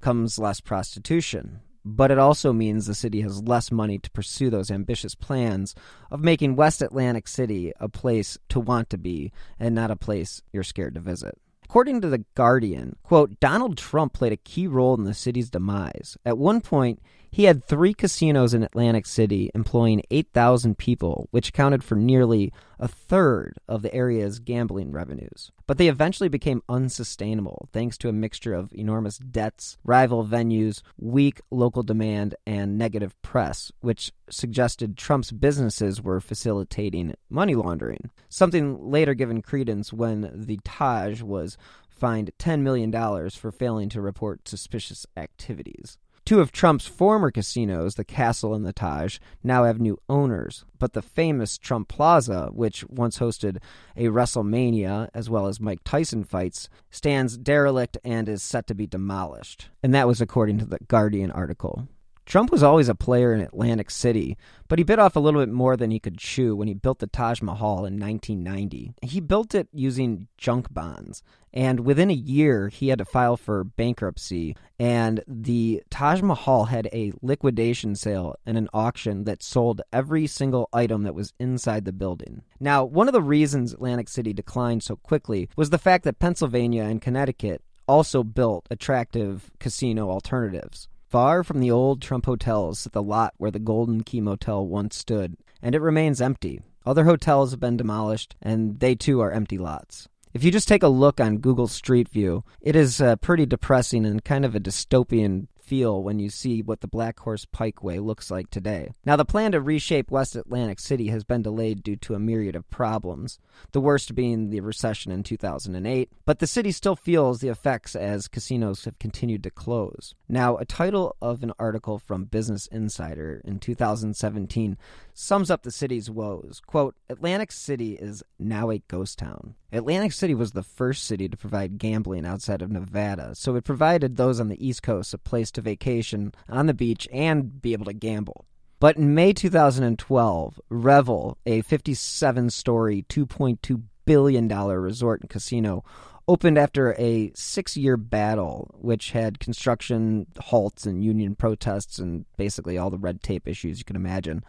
comes 0.00 0.38
less 0.38 0.60
prostitution, 0.60 1.58
but 1.84 2.10
it 2.10 2.18
also 2.18 2.52
means 2.52 2.86
the 2.86 2.94
city 2.94 3.20
has 3.22 3.42
less 3.42 3.70
money 3.70 3.98
to 3.98 4.10
pursue 4.10 4.50
those 4.50 4.70
ambitious 4.70 5.14
plans 5.14 5.74
of 6.10 6.22
making 6.22 6.56
West 6.56 6.82
Atlantic 6.82 7.28
City 7.28 7.72
a 7.80 7.88
place 7.88 8.38
to 8.48 8.60
want 8.60 8.90
to 8.90 8.98
be 8.98 9.32
and 9.58 9.74
not 9.74 9.90
a 9.90 9.96
place 9.96 10.42
you're 10.52 10.62
scared 10.62 10.94
to 10.94 11.00
visit. 11.00 11.38
According 11.64 12.02
to 12.02 12.08
The 12.10 12.24
Guardian, 12.34 12.96
quote, 13.02 13.40
Donald 13.40 13.78
Trump 13.78 14.12
played 14.12 14.32
a 14.32 14.36
key 14.36 14.66
role 14.66 14.94
in 14.94 15.04
the 15.04 15.14
city's 15.14 15.48
demise. 15.48 16.18
At 16.24 16.36
one 16.36 16.60
point, 16.60 17.00
he 17.30 17.44
had 17.44 17.64
three 17.64 17.94
casinos 17.94 18.52
in 18.52 18.62
Atlantic 18.62 19.06
City 19.06 19.50
employing 19.54 20.02
8,000 20.10 20.76
people, 20.76 21.28
which 21.30 21.48
accounted 21.48 21.82
for 21.82 21.94
nearly 21.94 22.52
a 22.82 22.88
third 22.88 23.58
of 23.68 23.82
the 23.82 23.94
area's 23.94 24.40
gambling 24.40 24.90
revenues. 24.90 25.52
But 25.68 25.78
they 25.78 25.86
eventually 25.86 26.28
became 26.28 26.64
unsustainable 26.68 27.68
thanks 27.72 27.96
to 27.98 28.08
a 28.08 28.12
mixture 28.12 28.54
of 28.54 28.74
enormous 28.74 29.18
debts, 29.18 29.78
rival 29.84 30.26
venues, 30.26 30.82
weak 30.98 31.40
local 31.52 31.84
demand, 31.84 32.34
and 32.44 32.76
negative 32.76 33.14
press, 33.22 33.70
which 33.82 34.12
suggested 34.28 34.96
Trump's 34.96 35.30
businesses 35.30 36.02
were 36.02 36.20
facilitating 36.20 37.14
money 37.30 37.54
laundering, 37.54 38.10
something 38.28 38.90
later 38.90 39.14
given 39.14 39.42
credence 39.42 39.92
when 39.92 40.32
the 40.34 40.58
Taj 40.64 41.22
was 41.22 41.56
fined 41.88 42.32
$10 42.40 42.62
million 42.62 42.90
for 43.30 43.52
failing 43.52 43.90
to 43.90 44.00
report 44.00 44.48
suspicious 44.48 45.06
activities. 45.16 45.98
Two 46.32 46.40
of 46.40 46.50
Trump's 46.50 46.86
former 46.86 47.30
casinos, 47.30 47.96
the 47.96 48.06
Castle 48.06 48.54
and 48.54 48.64
the 48.64 48.72
Taj, 48.72 49.18
now 49.44 49.64
have 49.64 49.78
new 49.78 49.98
owners, 50.08 50.64
but 50.78 50.94
the 50.94 51.02
famous 51.02 51.58
Trump 51.58 51.88
Plaza, 51.88 52.48
which 52.54 52.88
once 52.88 53.18
hosted 53.18 53.58
a 53.98 54.04
WrestleMania 54.04 55.10
as 55.12 55.28
well 55.28 55.46
as 55.46 55.60
Mike 55.60 55.80
Tyson 55.84 56.24
fights, 56.24 56.70
stands 56.90 57.36
derelict 57.36 57.98
and 58.02 58.30
is 58.30 58.42
set 58.42 58.66
to 58.68 58.74
be 58.74 58.86
demolished. 58.86 59.68
And 59.82 59.94
that 59.94 60.08
was 60.08 60.22
according 60.22 60.56
to 60.60 60.64
the 60.64 60.78
Guardian 60.88 61.30
article. 61.30 61.86
Trump 62.32 62.50
was 62.50 62.62
always 62.62 62.88
a 62.88 62.94
player 62.94 63.34
in 63.34 63.42
Atlantic 63.42 63.90
City, 63.90 64.38
but 64.66 64.78
he 64.78 64.84
bit 64.84 64.98
off 64.98 65.16
a 65.16 65.20
little 65.20 65.42
bit 65.42 65.52
more 65.52 65.76
than 65.76 65.90
he 65.90 66.00
could 66.00 66.16
chew 66.16 66.56
when 66.56 66.66
he 66.66 66.72
built 66.72 66.98
the 66.98 67.06
Taj 67.06 67.42
Mahal 67.42 67.84
in 67.84 68.00
1990. 68.00 68.94
He 69.02 69.20
built 69.20 69.54
it 69.54 69.68
using 69.70 70.28
junk 70.38 70.72
bonds, 70.72 71.22
and 71.52 71.80
within 71.80 72.08
a 72.08 72.14
year, 72.14 72.70
he 72.70 72.88
had 72.88 73.00
to 73.00 73.04
file 73.04 73.36
for 73.36 73.64
bankruptcy. 73.64 74.56
And 74.78 75.22
the 75.28 75.82
Taj 75.90 76.22
Mahal 76.22 76.64
had 76.64 76.88
a 76.90 77.12
liquidation 77.20 77.96
sale 77.96 78.34
and 78.46 78.56
an 78.56 78.70
auction 78.72 79.24
that 79.24 79.42
sold 79.42 79.82
every 79.92 80.26
single 80.26 80.70
item 80.72 81.02
that 81.02 81.14
was 81.14 81.34
inside 81.38 81.84
the 81.84 81.92
building. 81.92 82.44
Now, 82.58 82.82
one 82.82 83.08
of 83.08 83.12
the 83.12 83.20
reasons 83.20 83.74
Atlantic 83.74 84.08
City 84.08 84.32
declined 84.32 84.82
so 84.82 84.96
quickly 84.96 85.50
was 85.54 85.68
the 85.68 85.76
fact 85.76 86.04
that 86.04 86.18
Pennsylvania 86.18 86.84
and 86.84 87.02
Connecticut 87.02 87.60
also 87.86 88.22
built 88.24 88.66
attractive 88.70 89.50
casino 89.58 90.08
alternatives 90.08 90.88
far 91.12 91.44
from 91.44 91.60
the 91.60 91.70
old 91.70 92.00
Trump 92.00 92.24
hotels 92.24 92.86
at 92.86 92.92
the 92.92 93.02
lot 93.02 93.34
where 93.36 93.50
the 93.50 93.58
Golden 93.58 94.02
Key 94.02 94.22
Motel 94.22 94.66
once 94.66 94.96
stood, 94.96 95.36
and 95.60 95.74
it 95.74 95.82
remains 95.82 96.22
empty. 96.22 96.62
Other 96.86 97.04
hotels 97.04 97.50
have 97.50 97.60
been 97.60 97.76
demolished, 97.76 98.34
and 98.40 98.80
they 98.80 98.94
too 98.94 99.20
are 99.20 99.30
empty 99.30 99.58
lots. 99.58 100.08
If 100.32 100.42
you 100.42 100.50
just 100.50 100.68
take 100.68 100.82
a 100.82 100.88
look 100.88 101.20
on 101.20 101.36
Google 101.36 101.68
Street 101.68 102.08
View, 102.08 102.44
it 102.62 102.74
is 102.74 103.02
uh, 103.02 103.16
pretty 103.16 103.44
depressing 103.44 104.06
and 104.06 104.24
kind 104.24 104.46
of 104.46 104.54
a 104.54 104.60
dystopian 104.60 105.48
feel 105.62 106.02
when 106.02 106.18
you 106.18 106.28
see 106.28 106.62
what 106.62 106.80
the 106.80 106.88
Black 106.88 107.20
Horse 107.20 107.46
Pikeway 107.46 108.04
looks 108.04 108.30
like 108.30 108.50
today. 108.50 108.90
Now, 109.04 109.16
the 109.16 109.24
plan 109.24 109.52
to 109.52 109.60
reshape 109.60 110.10
West 110.10 110.36
Atlantic 110.36 110.80
City 110.80 111.08
has 111.08 111.24
been 111.24 111.42
delayed 111.42 111.82
due 111.82 111.96
to 111.96 112.14
a 112.14 112.18
myriad 112.18 112.56
of 112.56 112.68
problems, 112.70 113.38
the 113.72 113.80
worst 113.80 114.14
being 114.14 114.50
the 114.50 114.60
recession 114.60 115.12
in 115.12 115.22
2008, 115.22 116.10
but 116.24 116.38
the 116.38 116.46
city 116.46 116.72
still 116.72 116.96
feels 116.96 117.40
the 117.40 117.48
effects 117.48 117.94
as 117.94 118.28
casinos 118.28 118.84
have 118.84 118.98
continued 118.98 119.42
to 119.44 119.50
close. 119.50 120.14
Now, 120.28 120.56
a 120.56 120.64
title 120.64 121.16
of 121.22 121.42
an 121.42 121.52
article 121.58 121.98
from 121.98 122.24
Business 122.24 122.66
Insider 122.66 123.40
in 123.44 123.58
2017 123.58 124.76
sums 125.14 125.50
up 125.50 125.62
the 125.62 125.70
city's 125.70 126.10
woes. 126.10 126.60
Quote, 126.66 126.96
Atlantic 127.08 127.52
City 127.52 127.94
is 127.94 128.22
now 128.38 128.70
a 128.70 128.78
ghost 128.88 129.18
town. 129.18 129.54
Atlantic 129.72 130.12
City 130.12 130.34
was 130.34 130.52
the 130.52 130.62
first 130.62 131.04
city 131.04 131.28
to 131.28 131.36
provide 131.36 131.78
gambling 131.78 132.26
outside 132.26 132.60
of 132.60 132.70
Nevada, 132.70 133.34
so 133.34 133.56
it 133.56 133.64
provided 133.64 134.16
those 134.16 134.38
on 134.38 134.48
the 134.48 134.66
East 134.66 134.82
Coast 134.82 135.14
a 135.14 135.18
place 135.18 135.50
to 135.52 135.60
vacation 135.60 136.32
on 136.48 136.66
the 136.66 136.74
beach 136.74 137.08
and 137.12 137.60
be 137.60 137.72
able 137.72 137.86
to 137.86 137.92
gamble. 137.92 138.44
But 138.80 138.96
in 138.96 139.14
May 139.14 139.32
2012, 139.32 140.60
Revel, 140.68 141.38
a 141.46 141.62
57 141.62 142.50
story, 142.50 143.04
$2.2 143.08 143.82
billion 144.04 144.48
resort 144.48 145.20
and 145.20 145.30
casino, 145.30 145.84
opened 146.26 146.58
after 146.58 146.94
a 146.98 147.30
six 147.34 147.76
year 147.76 147.96
battle, 147.96 148.74
which 148.78 149.12
had 149.12 149.38
construction 149.38 150.26
halts 150.38 150.86
and 150.86 151.04
union 151.04 151.34
protests 151.34 151.98
and 151.98 152.24
basically 152.36 152.78
all 152.78 152.90
the 152.90 152.98
red 152.98 153.22
tape 153.22 153.46
issues 153.46 153.78
you 153.78 153.84
can 153.84 153.96
imagine. 153.96 154.42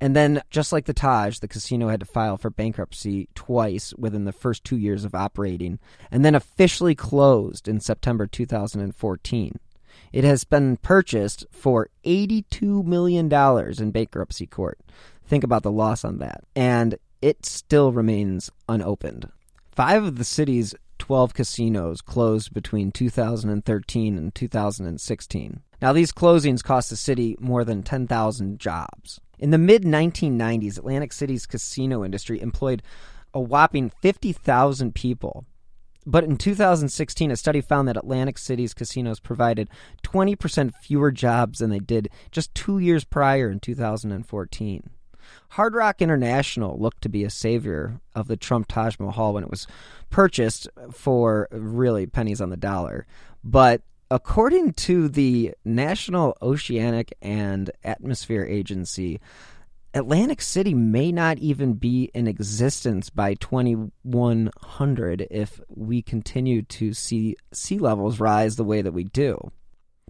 And 0.00 0.14
then, 0.14 0.42
just 0.50 0.72
like 0.72 0.84
the 0.84 0.92
Taj, 0.92 1.38
the 1.38 1.48
casino 1.48 1.88
had 1.88 2.00
to 2.00 2.06
file 2.06 2.36
for 2.36 2.50
bankruptcy 2.50 3.28
twice 3.34 3.94
within 3.96 4.24
the 4.24 4.32
first 4.32 4.62
two 4.62 4.76
years 4.76 5.06
of 5.06 5.14
operating, 5.14 5.78
and 6.10 6.22
then 6.22 6.34
officially 6.34 6.94
closed 6.94 7.66
in 7.66 7.80
September 7.80 8.26
2014. 8.26 9.58
It 10.16 10.24
has 10.24 10.44
been 10.44 10.78
purchased 10.78 11.44
for 11.50 11.90
$82 12.06 12.86
million 12.86 13.30
in 13.30 13.90
bankruptcy 13.90 14.46
court. 14.46 14.80
Think 15.26 15.44
about 15.44 15.62
the 15.62 15.70
loss 15.70 16.06
on 16.06 16.20
that. 16.20 16.42
And 16.54 16.96
it 17.20 17.44
still 17.44 17.92
remains 17.92 18.50
unopened. 18.66 19.28
Five 19.66 20.04
of 20.04 20.16
the 20.16 20.24
city's 20.24 20.74
12 21.00 21.34
casinos 21.34 22.00
closed 22.00 22.54
between 22.54 22.92
2013 22.92 24.16
and 24.16 24.34
2016. 24.34 25.60
Now, 25.82 25.92
these 25.92 26.12
closings 26.12 26.64
cost 26.64 26.88
the 26.88 26.96
city 26.96 27.36
more 27.38 27.62
than 27.62 27.82
10,000 27.82 28.58
jobs. 28.58 29.20
In 29.38 29.50
the 29.50 29.58
mid 29.58 29.82
1990s, 29.82 30.78
Atlantic 30.78 31.12
City's 31.12 31.44
casino 31.44 32.02
industry 32.02 32.40
employed 32.40 32.82
a 33.34 33.40
whopping 33.42 33.92
50,000 34.00 34.94
people. 34.94 35.44
But 36.06 36.22
in 36.22 36.36
2016, 36.36 37.32
a 37.32 37.36
study 37.36 37.60
found 37.60 37.88
that 37.88 37.96
Atlantic 37.96 38.38
City's 38.38 38.72
casinos 38.72 39.18
provided 39.18 39.68
20% 40.04 40.72
fewer 40.76 41.10
jobs 41.10 41.58
than 41.58 41.70
they 41.70 41.80
did 41.80 42.08
just 42.30 42.54
two 42.54 42.78
years 42.78 43.04
prior 43.04 43.50
in 43.50 43.58
2014. 43.58 44.90
Hard 45.50 45.74
Rock 45.74 46.00
International 46.00 46.78
looked 46.78 47.02
to 47.02 47.08
be 47.08 47.24
a 47.24 47.30
savior 47.30 48.00
of 48.14 48.28
the 48.28 48.36
Trump 48.36 48.68
Taj 48.68 48.98
Mahal 49.00 49.34
when 49.34 49.42
it 49.42 49.50
was 49.50 49.66
purchased 50.08 50.68
for 50.92 51.48
really 51.50 52.06
pennies 52.06 52.40
on 52.40 52.50
the 52.50 52.56
dollar. 52.56 53.06
But 53.42 53.82
according 54.08 54.74
to 54.74 55.08
the 55.08 55.54
National 55.64 56.36
Oceanic 56.40 57.12
and 57.20 57.70
Atmosphere 57.82 58.44
Agency, 58.44 59.20
Atlantic 59.96 60.42
City 60.42 60.74
may 60.74 61.10
not 61.10 61.38
even 61.38 61.72
be 61.72 62.10
in 62.12 62.26
existence 62.26 63.08
by 63.08 63.32
2100 63.32 65.26
if 65.30 65.58
we 65.70 66.02
continue 66.02 66.60
to 66.60 66.92
see 66.92 67.34
sea 67.50 67.78
levels 67.78 68.20
rise 68.20 68.56
the 68.56 68.64
way 68.64 68.82
that 68.82 68.92
we 68.92 69.04
do. 69.04 69.38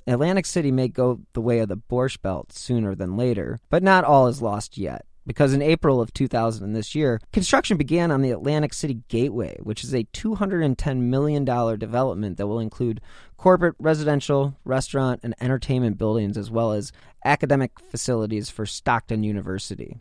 Atlantic 0.05 0.45
City 0.45 0.73
may 0.73 0.89
go 0.89 1.21
the 1.35 1.41
way 1.41 1.61
of 1.61 1.69
the 1.69 1.77
Borscht 1.77 2.21
Belt 2.21 2.53
sooner 2.53 2.97
than 2.97 3.17
later, 3.17 3.61
but 3.71 3.85
not 3.85 4.03
all 4.03 4.27
is 4.27 4.43
lost 4.43 4.77
yet. 4.77 5.06
Because 5.27 5.53
in 5.53 5.63
April 5.63 6.01
of 6.01 6.13
2000 6.13 6.73
this 6.73 6.95
year, 6.95 7.21
construction 7.33 7.77
began 7.77 8.11
on 8.11 8.23
the 8.23 8.31
Atlantic 8.31 8.73
City 8.73 9.03
Gateway, 9.09 9.59
which 9.63 9.83
is 9.83 9.93
a 9.93 10.05
$210 10.05 10.99
million 10.99 11.45
development 11.45 12.37
that 12.37 12.47
will 12.47 12.61
include 12.61 13.01
corporate, 13.37 13.75
residential, 13.79 14.57
restaurant, 14.65 15.21
and 15.23 15.35
entertainment 15.41 15.99
buildings, 15.99 16.37
as 16.37 16.51
well 16.51 16.73
as 16.73 16.93
academic 17.25 17.73
facilities 17.81 18.51
for 18.51 18.67
Stockton 18.67 19.25
University. 19.25 19.99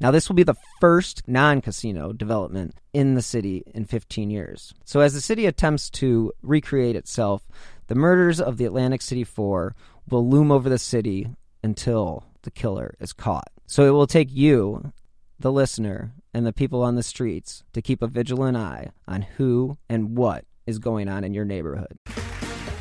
Now, 0.00 0.10
this 0.10 0.28
will 0.28 0.36
be 0.36 0.42
the 0.42 0.56
first 0.80 1.22
non 1.28 1.60
casino 1.60 2.12
development 2.12 2.74
in 2.92 3.14
the 3.14 3.22
city 3.22 3.62
in 3.74 3.84
15 3.84 4.28
years. 4.28 4.74
So, 4.84 5.00
as 5.00 5.14
the 5.14 5.20
city 5.20 5.46
attempts 5.46 5.88
to 5.90 6.32
recreate 6.42 6.96
itself, 6.96 7.48
the 7.86 7.94
murders 7.94 8.40
of 8.40 8.56
the 8.56 8.64
Atlantic 8.64 9.02
City 9.02 9.24
Four 9.24 9.76
will 10.08 10.28
loom 10.28 10.50
over 10.50 10.68
the 10.68 10.78
city 10.78 11.28
until 11.62 12.24
the 12.42 12.50
killer 12.50 12.96
is 13.00 13.12
caught. 13.12 13.50
So, 13.66 13.86
it 13.86 13.90
will 13.90 14.06
take 14.06 14.30
you, 14.30 14.92
the 15.38 15.52
listener, 15.52 16.12
and 16.32 16.46
the 16.46 16.52
people 16.52 16.82
on 16.82 16.96
the 16.96 17.02
streets 17.02 17.64
to 17.72 17.80
keep 17.80 18.02
a 18.02 18.06
vigilant 18.06 18.56
eye 18.56 18.90
on 19.08 19.22
who 19.22 19.78
and 19.88 20.16
what 20.16 20.44
is 20.66 20.78
going 20.78 21.08
on 21.08 21.24
in 21.24 21.34
your 21.34 21.44
neighborhood. 21.44 21.98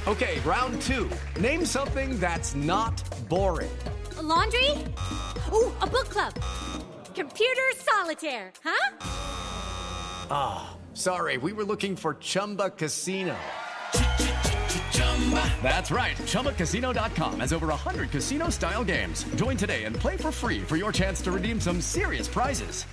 Okay, 0.08 0.39
round 0.41 0.82
two. 0.82 1.10
Name 1.39 1.65
something 1.65 2.19
that's 2.19 2.56
not 2.56 3.02
boring. 3.30 3.72
A 4.17 4.22
laundry? 4.22 4.69
Ooh, 5.54 5.72
a 5.82 5.88
book 5.88 6.10
club 6.10 6.34
Computer 7.15 7.62
solitaire, 7.78 8.52
huh? 8.63 8.98
Ah, 10.32 10.72
oh, 10.74 10.78
sorry, 10.93 11.38
we 11.38 11.54
were 11.54 11.63
looking 11.63 11.96
for 11.96 12.15
Chumba 12.15 12.72
Casino. 12.72 13.36
That's 15.63 15.89
right. 15.89 16.17
ChumbaCasino.com 16.17 17.39
has 17.39 17.53
over 17.53 17.67
100 17.67 18.12
casino 18.12 18.49
style 18.49 18.83
games. 18.83 19.23
Join 19.36 19.55
today 19.55 19.86
and 19.86 19.95
play 19.95 20.17
for 20.17 20.31
free 20.31 20.59
for 20.59 20.75
your 20.75 20.91
chance 20.91 21.21
to 21.21 21.31
redeem 21.31 21.62
some 21.62 21.79
serious 21.79 22.27
prizes. 22.27 22.83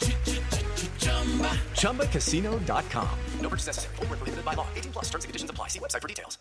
ChumbaCasino.com. 1.75 3.19
No 3.41 3.49
purchase 3.49 3.67
necessary. 3.67 3.97
Full 3.97 4.07
prohibited 4.07 4.45
by 4.45 4.55
law. 4.55 4.69
18 4.77 4.93
plus 4.93 5.05
terms 5.07 5.25
and 5.25 5.29
conditions 5.31 5.51
apply. 5.51 5.69
See 5.69 5.81
website 5.81 6.03
for 6.03 6.09
details. 6.09 6.39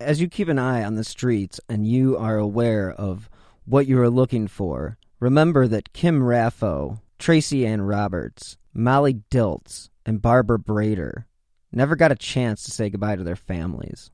As 0.00 0.20
you 0.20 0.28
keep 0.28 0.48
an 0.48 0.58
eye 0.58 0.84
on 0.84 0.94
the 0.94 1.04
streets 1.04 1.60
and 1.68 1.86
you 1.86 2.16
are 2.16 2.38
aware 2.38 2.90
of 2.90 3.28
what 3.64 3.86
you 3.86 4.00
are 4.00 4.10
looking 4.10 4.46
for, 4.46 4.98
remember 5.20 5.66
that 5.68 5.92
Kim 5.92 6.20
Raffo 6.20 7.00
Tracy 7.18 7.66
Ann 7.66 7.82
Roberts, 7.82 8.56
Molly 8.74 9.22
Dilts, 9.30 9.88
and 10.04 10.20
Barbara 10.20 10.58
Breidor 10.58 11.24
never 11.72 11.96
got 11.96 12.12
a 12.12 12.16
chance 12.16 12.64
to 12.64 12.70
say 12.70 12.90
goodbye 12.90 13.16
to 13.16 13.24
their 13.24 13.36
families. 13.36 14.10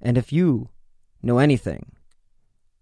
And 0.00 0.18
if 0.18 0.32
you 0.32 0.70
know 1.22 1.38
anything, 1.38 1.92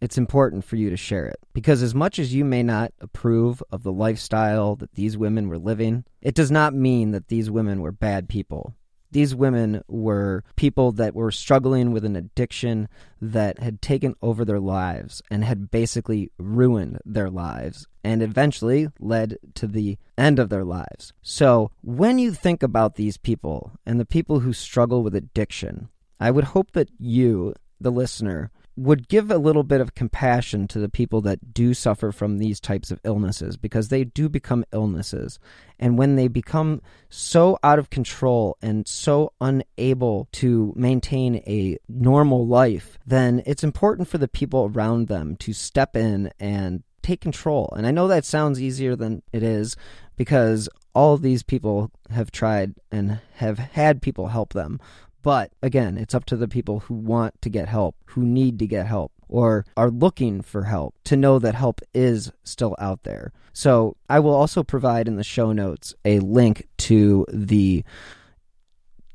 it's 0.01 0.19
important 0.19 0.65
for 0.65 0.77
you 0.77 0.91
to 0.91 0.97
share 0.97 1.27
it. 1.27 1.39
Because 1.53 1.83
as 1.83 1.95
much 1.95 2.19
as 2.19 2.35
you 2.35 2.45
may 2.45 2.63
not 2.63 2.93
approve 3.01 3.63
of 3.73 3.83
the 3.83 3.93
lifestyle 3.93 4.77
that 4.77 4.93
these 4.95 5.17
women 5.17 5.49
were 5.49 5.59
living, 5.59 6.05
it 6.21 6.35
does 6.35 6.51
not 6.51 6.75
mean 6.75 7.13
that 7.13 7.29
these 7.29 7.51
women 7.51 7.81
were 7.81 7.93
bad 7.93 8.29
people. 8.29 8.75
These 9.15 9.35
women 9.35 9.81
were 9.87 10.43
people 10.57 10.91
that 10.93 11.15
were 11.15 11.31
struggling 11.31 11.93
with 11.93 12.05
an 12.05 12.17
addiction 12.17 12.89
that 13.21 13.61
had 13.61 13.81
taken 13.81 14.17
over 14.21 14.45
their 14.45 14.59
lives 14.59 15.23
and 15.31 15.45
had 15.45 15.71
basically 15.71 16.33
ruined 16.37 16.99
their 17.05 17.31
lives 17.31 17.87
and 18.03 18.23
eventually 18.23 18.89
led 18.99 19.39
to 19.55 19.69
the 19.69 19.99
end 20.19 20.41
of 20.41 20.49
their 20.49 20.65
lives. 20.65 21.13
So, 21.23 21.71
when 21.81 22.19
you 22.19 22.33
think 22.33 22.65
about 22.65 22.97
these 22.97 23.17
people 23.17 23.71
and 23.87 24.01
the 24.01 24.05
people 24.05 24.41
who 24.41 24.53
struggle 24.53 25.05
with 25.05 25.15
addiction, 25.15 25.91
I 26.21 26.31
would 26.31 26.45
hope 26.45 26.73
that 26.73 26.89
you, 26.99 27.55
the 27.81 27.91
listener, 27.91 28.51
would 28.77 29.09
give 29.09 29.31
a 29.31 29.39
little 29.39 29.63
bit 29.63 29.81
of 29.81 29.95
compassion 29.95 30.67
to 30.67 30.81
the 30.81 30.89
people 30.89 31.21
that 31.21 31.55
do 31.55 31.75
suffer 31.75 32.11
from 32.11 32.39
these 32.39 32.59
types 32.59 32.91
of 32.91 33.01
illnesses 33.05 33.57
because 33.57 33.89
they 33.89 34.03
do 34.03 34.29
become 34.29 34.65
illnesses. 34.73 35.39
And 35.79 35.97
when 35.97 36.17
they 36.17 36.27
become 36.27 36.83
so 37.09 37.57
out 37.63 37.79
of 37.79 37.91
control 37.91 38.57
and 38.61 38.89
so 38.89 39.33
unable 39.41 40.29
to 40.33 40.73
maintain 40.77 41.37
a 41.47 41.79
normal 41.89 42.47
life, 42.47 42.99
then 43.07 43.43
it's 43.47 43.65
important 43.65 44.09
for 44.09 44.19
the 44.19 44.29
people 44.29 44.73
around 44.75 45.07
them 45.07 45.37
to 45.37 45.53
step 45.53 45.97
in 45.97 46.33
and 46.41 46.83
take 47.03 47.21
control. 47.21 47.73
And 47.77 47.87
I 47.87 47.93
know 47.93 48.09
that 48.09 48.25
sounds 48.25 48.61
easier 48.61 48.97
than 48.97 49.23
it 49.33 49.43
is 49.43 49.77
because 50.17 50.69
all 50.95 51.17
these 51.17 51.43
people 51.43 51.91
have 52.11 52.31
tried 52.33 52.75
and 52.91 53.21
have 53.35 53.59
had 53.59 54.03
people 54.03 54.29
help 54.29 54.53
them. 54.53 54.81
But 55.25 55.53
again, 55.63 55.97
it's 55.97 56.15
up 56.15 56.27
to 56.27 56.37
the 56.37 56.47
people 56.47 56.81
who 56.81 56.93
want 56.93 57.41
to 57.41 57.49
get 57.49 57.67
help, 57.67 57.97
who 58.05 58.23
need 58.23 58.59
to 58.59 58.67
get 58.67 58.87
help, 58.87 59.11
or 59.27 59.65
are 59.75 59.91
looking 59.91 60.43
for 60.43 60.65
help 60.65 60.95
to 61.05 61.17
know 61.17 61.39
that 61.39 61.55
help 61.55 61.81
is 61.95 62.31
still 62.45 62.77
out 62.79 63.05
there. 63.05 63.33
So 63.55 63.97
I 64.07 64.21
will 64.21 64.35
also 64.35 64.63
provide 64.63 65.09
in 65.09 65.17
the 65.17 65.25
show 65.25 65.53
notes 65.53 65.95
a 66.05 66.21
link 66.21 66.69
to 66.79 67.25
the 67.33 67.85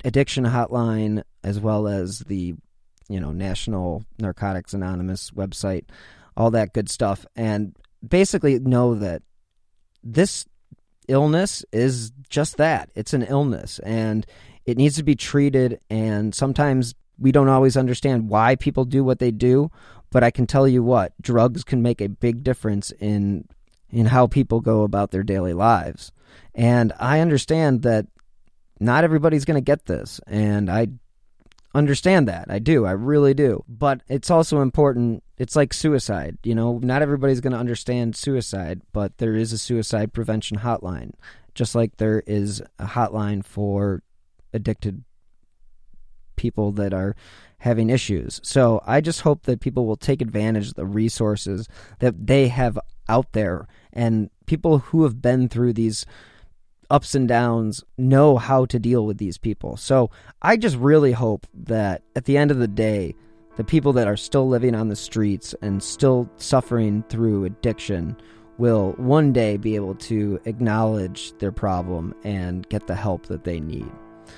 addiction 0.03 0.45
hotline 0.45 1.21
as 1.43 1.59
well 1.59 1.87
as 1.87 2.19
the 2.21 2.55
you 3.07 3.19
know 3.19 3.31
National 3.31 4.03
Narcotics 4.17 4.73
Anonymous 4.73 5.29
website, 5.29 5.85
all 6.35 6.49
that 6.51 6.73
good 6.73 6.89
stuff, 6.89 7.27
and 7.35 7.75
basically 8.07 8.57
know 8.57 8.95
that 8.95 9.21
this 10.03 10.47
illness 11.07 11.63
is 11.71 12.11
just 12.29 12.57
that. 12.57 12.89
It's 12.95 13.13
an 13.13 13.21
illness, 13.21 13.77
and 13.79 14.25
it 14.69 14.77
needs 14.77 14.97
to 14.97 15.03
be 15.03 15.15
treated, 15.15 15.79
and 15.89 16.33
sometimes 16.33 16.93
we 17.17 17.31
don't 17.31 17.49
always 17.49 17.75
understand 17.75 18.29
why 18.29 18.55
people 18.55 18.85
do 18.85 19.03
what 19.03 19.19
they 19.19 19.31
do. 19.31 19.71
But 20.11 20.23
I 20.23 20.31
can 20.31 20.47
tell 20.47 20.67
you 20.67 20.83
what, 20.83 21.13
drugs 21.21 21.63
can 21.63 21.81
make 21.81 22.01
a 22.01 22.09
big 22.09 22.43
difference 22.43 22.91
in 22.91 23.47
in 23.91 24.05
how 24.05 24.27
people 24.27 24.61
go 24.61 24.83
about 24.83 25.09
their 25.09 25.23
daily 25.23 25.53
lives. 25.53 26.11
And 26.53 26.93
I 26.99 27.19
understand 27.19 27.81
that 27.81 28.05
not 28.79 29.03
everybody's 29.03 29.45
going 29.45 29.55
to 29.55 29.61
get 29.61 29.85
this, 29.85 30.19
and 30.27 30.69
I 30.69 30.87
understand 31.73 32.27
that. 32.27 32.45
I 32.49 32.59
do. 32.59 32.85
I 32.85 32.91
really 32.91 33.33
do. 33.33 33.63
But 33.67 34.01
it's 34.07 34.29
also 34.29 34.61
important. 34.61 35.23
It's 35.37 35.55
like 35.55 35.73
suicide. 35.73 36.37
You 36.43 36.55
know, 36.55 36.79
not 36.83 37.01
everybody's 37.01 37.41
going 37.41 37.53
to 37.53 37.59
understand 37.59 38.15
suicide, 38.15 38.81
but 38.93 39.17
there 39.17 39.35
is 39.35 39.53
a 39.53 39.57
suicide 39.57 40.13
prevention 40.13 40.59
hotline, 40.59 41.13
just 41.55 41.75
like 41.75 41.97
there 41.97 42.23
is 42.25 42.61
a 42.77 42.85
hotline 42.85 43.43
for 43.43 44.03
addicted 44.53 45.03
people 46.35 46.71
that 46.71 46.93
are 46.93 47.15
having 47.59 47.89
issues. 47.89 48.39
So 48.43 48.81
I 48.85 49.01
just 49.01 49.21
hope 49.21 49.43
that 49.43 49.59
people 49.59 49.85
will 49.85 49.97
take 49.97 50.21
advantage 50.21 50.69
of 50.69 50.75
the 50.75 50.85
resources 50.85 51.67
that 51.99 52.27
they 52.27 52.47
have 52.47 52.79
out 53.09 53.33
there 53.33 53.67
and 53.91 54.29
people 54.45 54.79
who 54.79 55.03
have 55.03 55.21
been 55.21 55.49
through 55.49 55.73
these 55.73 56.05
ups 56.89 57.13
and 57.13 57.27
downs 57.27 57.83
know 57.97 58.37
how 58.37 58.65
to 58.65 58.79
deal 58.79 59.05
with 59.05 59.17
these 59.17 59.37
people. 59.37 59.77
So 59.77 60.09
I 60.41 60.57
just 60.57 60.77
really 60.77 61.11
hope 61.11 61.45
that 61.53 62.03
at 62.15 62.25
the 62.25 62.37
end 62.37 62.51
of 62.51 62.57
the 62.57 62.67
day, 62.67 63.15
the 63.57 63.63
people 63.63 63.91
that 63.93 64.07
are 64.07 64.17
still 64.17 64.47
living 64.47 64.73
on 64.73 64.87
the 64.87 64.95
streets 64.95 65.53
and 65.61 65.83
still 65.83 66.29
suffering 66.37 67.03
through 67.09 67.43
addiction 67.43 68.15
will 68.57 68.93
one 68.93 69.33
day 69.33 69.57
be 69.57 69.75
able 69.75 69.95
to 69.95 70.39
acknowledge 70.45 71.33
their 71.39 71.51
problem 71.51 72.15
and 72.23 72.67
get 72.69 72.87
the 72.87 72.95
help 72.95 73.25
that 73.27 73.43
they 73.43 73.59
need. 73.59 73.89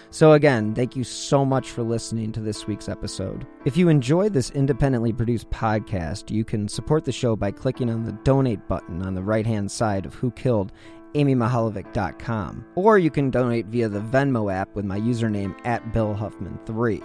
So, 0.10 0.34
again, 0.34 0.74
thank 0.74 0.96
you 0.96 1.04
so 1.04 1.46
much 1.46 1.70
for 1.72 1.84
listening 1.84 2.32
to 2.34 2.42
this 2.42 2.68
week's 2.68 2.90
episode. 2.90 3.46
If 3.66 3.78
you 3.78 3.90
enjoyed 3.90 4.34
this 4.34 4.52
independently 4.52 5.14
produced 5.14 5.50
podcast, 5.50 6.32
you 6.32 6.44
can 6.44 6.68
support 6.68 7.06
the 7.06 7.12
show 7.12 7.36
by 7.36 7.52
clicking 7.52 7.90
on 7.90 8.06
the 8.06 8.12
donate 8.24 8.68
button 8.68 9.02
on 9.02 9.16
the 9.16 9.24
right 9.24 9.46
hand 9.46 9.72
side 9.72 10.06
of 10.06 10.16
Who 10.16 10.32
Killed 10.32 10.72
amymihaljevic.com. 11.14 12.66
Or 12.76 12.98
you 12.98 13.10
can 13.10 13.30
donate 13.30 13.66
via 13.68 13.90
the 13.90 14.00
Venmo 14.00 14.54
app 14.54 14.74
with 14.76 14.86
my 14.86 15.00
username 15.00 15.56
at 15.66 15.84
BillHuffman3. 15.94 17.04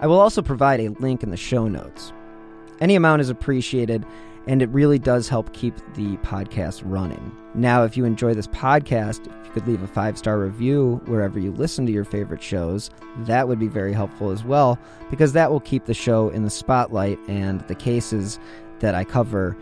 I 0.00 0.06
will 0.06 0.20
also 0.20 0.42
provide 0.42 0.80
a 0.80 0.88
link 0.88 1.22
in 1.22 1.30
the 1.30 1.36
show 1.36 1.68
notes. 1.68 2.12
Any 2.80 2.94
amount 2.94 3.20
is 3.20 3.28
appreciated, 3.28 4.06
and 4.50 4.62
it 4.62 4.68
really 4.70 4.98
does 4.98 5.28
help 5.28 5.52
keep 5.52 5.76
the 5.94 6.16
podcast 6.18 6.82
running. 6.84 7.32
Now, 7.54 7.84
if 7.84 7.96
you 7.96 8.04
enjoy 8.04 8.34
this 8.34 8.48
podcast, 8.48 9.20
if 9.20 9.46
you 9.46 9.52
could 9.52 9.68
leave 9.68 9.80
a 9.80 9.86
five 9.86 10.18
star 10.18 10.40
review 10.40 11.00
wherever 11.04 11.38
you 11.38 11.52
listen 11.52 11.86
to 11.86 11.92
your 11.92 12.04
favorite 12.04 12.42
shows, 12.42 12.90
that 13.18 13.46
would 13.46 13.60
be 13.60 13.68
very 13.68 13.92
helpful 13.92 14.30
as 14.30 14.42
well, 14.42 14.76
because 15.08 15.34
that 15.34 15.52
will 15.52 15.60
keep 15.60 15.84
the 15.84 15.94
show 15.94 16.30
in 16.30 16.42
the 16.42 16.50
spotlight 16.50 17.16
and 17.28 17.60
the 17.68 17.76
cases 17.76 18.40
that 18.80 18.92
I 18.92 19.04
cover 19.04 19.56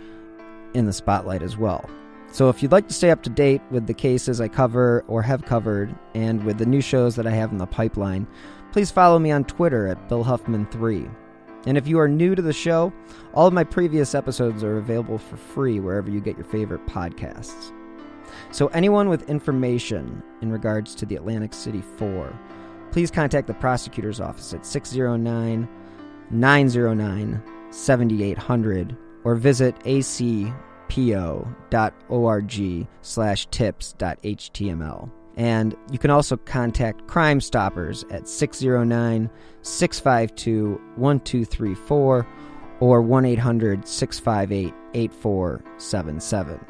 in 0.72 0.86
the 0.86 0.94
spotlight 0.94 1.42
as 1.42 1.58
well. 1.58 1.88
So, 2.32 2.48
if 2.48 2.62
you'd 2.62 2.72
like 2.72 2.88
to 2.88 2.94
stay 2.94 3.10
up 3.10 3.22
to 3.24 3.30
date 3.30 3.60
with 3.70 3.88
the 3.88 3.94
cases 3.94 4.40
I 4.40 4.48
cover 4.48 5.04
or 5.06 5.20
have 5.20 5.44
covered, 5.44 5.94
and 6.14 6.44
with 6.44 6.56
the 6.56 6.66
new 6.66 6.80
shows 6.80 7.14
that 7.16 7.26
I 7.26 7.32
have 7.32 7.52
in 7.52 7.58
the 7.58 7.66
pipeline, 7.66 8.26
please 8.72 8.90
follow 8.90 9.18
me 9.18 9.32
on 9.32 9.44
Twitter 9.44 9.86
at 9.86 10.08
BillHuffman3. 10.08 11.14
And 11.66 11.76
if 11.76 11.86
you 11.86 11.98
are 11.98 12.08
new 12.08 12.34
to 12.34 12.42
the 12.42 12.52
show, 12.52 12.92
all 13.34 13.46
of 13.46 13.52
my 13.52 13.64
previous 13.64 14.14
episodes 14.14 14.62
are 14.62 14.78
available 14.78 15.18
for 15.18 15.36
free 15.36 15.80
wherever 15.80 16.10
you 16.10 16.20
get 16.20 16.36
your 16.36 16.46
favorite 16.46 16.86
podcasts. 16.86 17.72
So, 18.50 18.68
anyone 18.68 19.08
with 19.08 19.28
information 19.28 20.22
in 20.40 20.52
regards 20.52 20.94
to 20.96 21.06
the 21.06 21.16
Atlantic 21.16 21.54
City 21.54 21.82
4, 21.96 22.38
please 22.92 23.10
contact 23.10 23.46
the 23.46 23.54
prosecutor's 23.54 24.20
office 24.20 24.54
at 24.54 24.64
609 24.64 25.68
909 26.30 27.42
7800 27.70 28.96
or 29.24 29.34
visit 29.34 29.76
ac 29.84 30.52
acpo.org 30.88 32.86
slash 33.02 33.46
tips.html. 33.46 35.10
And 35.38 35.74
you 35.92 35.98
can 35.98 36.10
also 36.10 36.36
contact 36.36 37.06
Crime 37.06 37.40
Stoppers 37.40 38.04
at 38.10 38.28
609 38.28 39.30
652 39.62 40.72
1234 40.96 42.26
or 42.80 43.02
1 43.02 43.24
800 43.24 43.86
658 43.86 44.74
8477. 44.94 46.66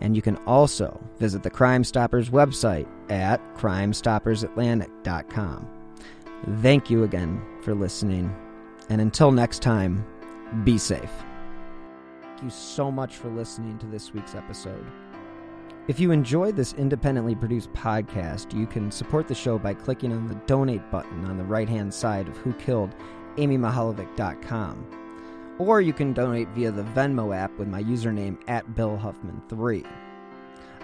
And 0.00 0.16
you 0.16 0.22
can 0.22 0.36
also 0.38 1.00
visit 1.18 1.44
the 1.44 1.50
Crime 1.50 1.84
Stoppers 1.84 2.30
website 2.30 2.88
at 3.08 3.40
crimestoppersatlantic.com. 3.54 5.68
Thank 6.60 6.90
you 6.90 7.04
again 7.04 7.40
for 7.62 7.72
listening. 7.72 8.34
And 8.88 9.00
until 9.00 9.30
next 9.30 9.62
time, 9.62 10.04
be 10.64 10.76
safe. 10.76 11.12
Thank 12.20 12.42
you 12.42 12.50
so 12.50 12.90
much 12.90 13.16
for 13.16 13.28
listening 13.28 13.78
to 13.78 13.86
this 13.86 14.12
week's 14.12 14.34
episode. 14.34 14.84
If 15.88 15.98
you 15.98 16.12
enjoy 16.12 16.52
this 16.52 16.74
independently 16.74 17.34
produced 17.34 17.72
podcast, 17.72 18.56
you 18.56 18.68
can 18.68 18.92
support 18.92 19.26
the 19.26 19.34
show 19.34 19.58
by 19.58 19.74
clicking 19.74 20.12
on 20.12 20.28
the 20.28 20.36
donate 20.46 20.88
button 20.92 21.24
on 21.24 21.36
the 21.36 21.44
right 21.44 21.68
hand 21.68 21.92
side 21.92 22.28
of 22.28 22.36
who 22.36 22.52
killed 22.52 22.94
whokilledamymihaljevic.com. 23.36 24.86
Or 25.58 25.80
you 25.80 25.92
can 25.92 26.12
donate 26.12 26.48
via 26.50 26.70
the 26.70 26.84
Venmo 26.84 27.36
app 27.36 27.50
with 27.58 27.66
my 27.66 27.82
username 27.82 28.38
at 28.46 28.64
BillHuffman3. 28.76 29.84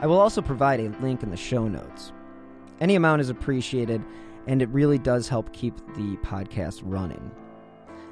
I 0.01 0.07
will 0.07 0.19
also 0.19 0.43
provide 0.43 0.81
a 0.81 0.89
link 1.01 1.23
in 1.23 1.31
the 1.31 1.37
show 1.37 1.69
notes. 1.69 2.13
Any 2.81 2.97
amount 2.97 3.21
is 3.21 3.31
appreciated, 3.31 4.03
and 4.49 4.63
it 4.63 4.69
really 4.71 4.99
does 4.99 5.29
help 5.29 5.53
keep 5.53 5.77
the 5.95 6.17
podcast 6.25 6.81
running. 6.85 7.31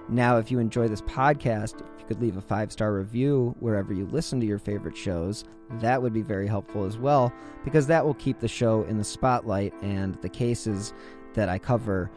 Now, 0.08 0.38
if 0.38 0.50
you 0.50 0.58
enjoy 0.60 0.86
this 0.88 1.02
podcast, 1.02 1.80
if 1.80 2.00
you 2.00 2.06
could 2.06 2.20
leave 2.20 2.36
a 2.36 2.40
five 2.40 2.70
star 2.70 2.94
review 2.94 3.56
wherever 3.58 3.92
you 3.92 4.06
listen 4.06 4.38
to 4.40 4.46
your 4.46 4.58
favorite 4.58 4.96
shows, 4.96 5.44
that 5.80 6.00
would 6.00 6.12
be 6.12 6.22
very 6.22 6.46
helpful 6.46 6.84
as 6.84 6.96
well, 6.96 7.32
because 7.64 7.88
that 7.88 8.04
will 8.04 8.14
keep 8.14 8.38
the 8.38 8.48
show 8.48 8.84
in 8.84 8.98
the 8.98 9.04
spotlight 9.04 9.74
and 9.82 10.14
the 10.22 10.28
cases 10.28 10.94
that 11.34 11.48
I 11.48 11.58
cover 11.58 12.10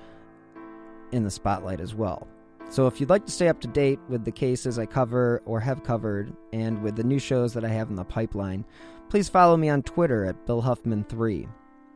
in 1.12 1.24
the 1.24 1.32
spotlight 1.32 1.82
as 1.82 1.96
well. 1.96 2.28
So, 2.70 2.86
if 2.86 3.00
you'd 3.00 3.10
like 3.10 3.26
to 3.26 3.32
stay 3.32 3.48
up 3.48 3.60
to 3.62 3.68
date 3.68 4.00
with 4.08 4.24
the 4.24 4.32
cases 4.32 4.78
I 4.78 4.86
cover 4.86 5.42
or 5.46 5.60
have 5.60 5.84
covered, 5.84 6.32
and 6.54 6.84
with 6.84 6.96
the 6.96 7.04
new 7.04 7.18
shows 7.18 7.54
that 7.56 7.66
I 7.66 7.70
have 7.70 7.90
in 7.90 7.96
the 7.96 8.04
pipeline, 8.04 8.64
please 9.10 9.28
follow 9.28 9.58
me 9.58 9.70
on 9.70 9.82
Twitter 9.82 10.26
at 10.26 10.46
BillHuffman3. 10.46 11.48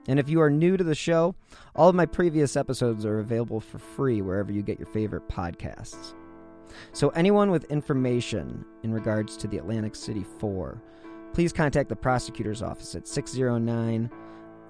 And 0.07 0.19
if 0.19 0.29
you 0.29 0.41
are 0.41 0.49
new 0.49 0.75
to 0.77 0.83
the 0.83 0.95
show, 0.95 1.35
all 1.75 1.89
of 1.89 1.95
my 1.95 2.05
previous 2.05 2.55
episodes 2.55 3.05
are 3.05 3.19
available 3.19 3.59
for 3.59 3.79
free 3.79 4.21
wherever 4.21 4.51
you 4.51 4.61
get 4.61 4.79
your 4.79 4.87
favorite 4.87 5.27
podcasts. 5.29 6.13
So, 6.91 7.09
anyone 7.09 7.51
with 7.51 7.65
information 7.65 8.65
in 8.83 8.93
regards 8.93 9.37
to 9.37 9.47
the 9.47 9.57
Atlantic 9.57 9.95
City 9.95 10.25
4, 10.39 10.81
please 11.33 11.53
contact 11.53 11.89
the 11.89 11.95
prosecutor's 11.95 12.61
office 12.61 12.95
at 12.95 13.07
609 13.07 14.09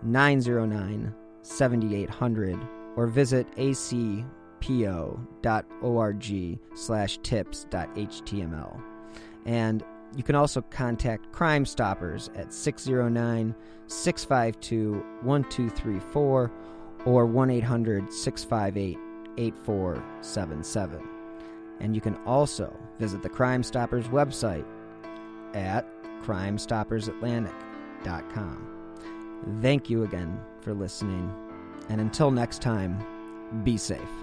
909 0.04 1.16
7800 1.42 2.60
or 2.96 3.08
visit 3.08 3.48
acpo.org 3.58 4.30
slash 6.76 7.18
tips.html. 7.24 8.82
And 9.46 9.84
you 10.16 10.24
can 10.24 10.36
also 10.36 10.62
contact 10.62 11.32
Crime 11.32 11.66
Stoppers 11.66 12.30
at 12.36 12.54
609 12.54 13.56
652 13.88 15.04
1234 15.22 16.52
or 17.06 17.26
1 17.26 17.50
800 17.50 18.14
658 18.14 18.98
8477. 19.38 21.10
And 21.80 21.96
you 21.96 22.02
can 22.02 22.16
also 22.26 22.78
visit 23.00 23.24
the 23.24 23.30
Crime 23.30 23.64
Stoppers 23.64 24.08
website 24.08 24.66
at 25.54 25.88
crimestoppersatlantic.com. 26.24 28.70
Thank 29.62 29.90
you 29.90 30.04
again 30.04 30.40
for 30.62 30.74
listening, 30.74 31.30
and 31.90 32.00
until 32.00 32.32
next 32.32 32.62
time, 32.62 33.06
be 33.64 33.76
safe. 33.76 34.23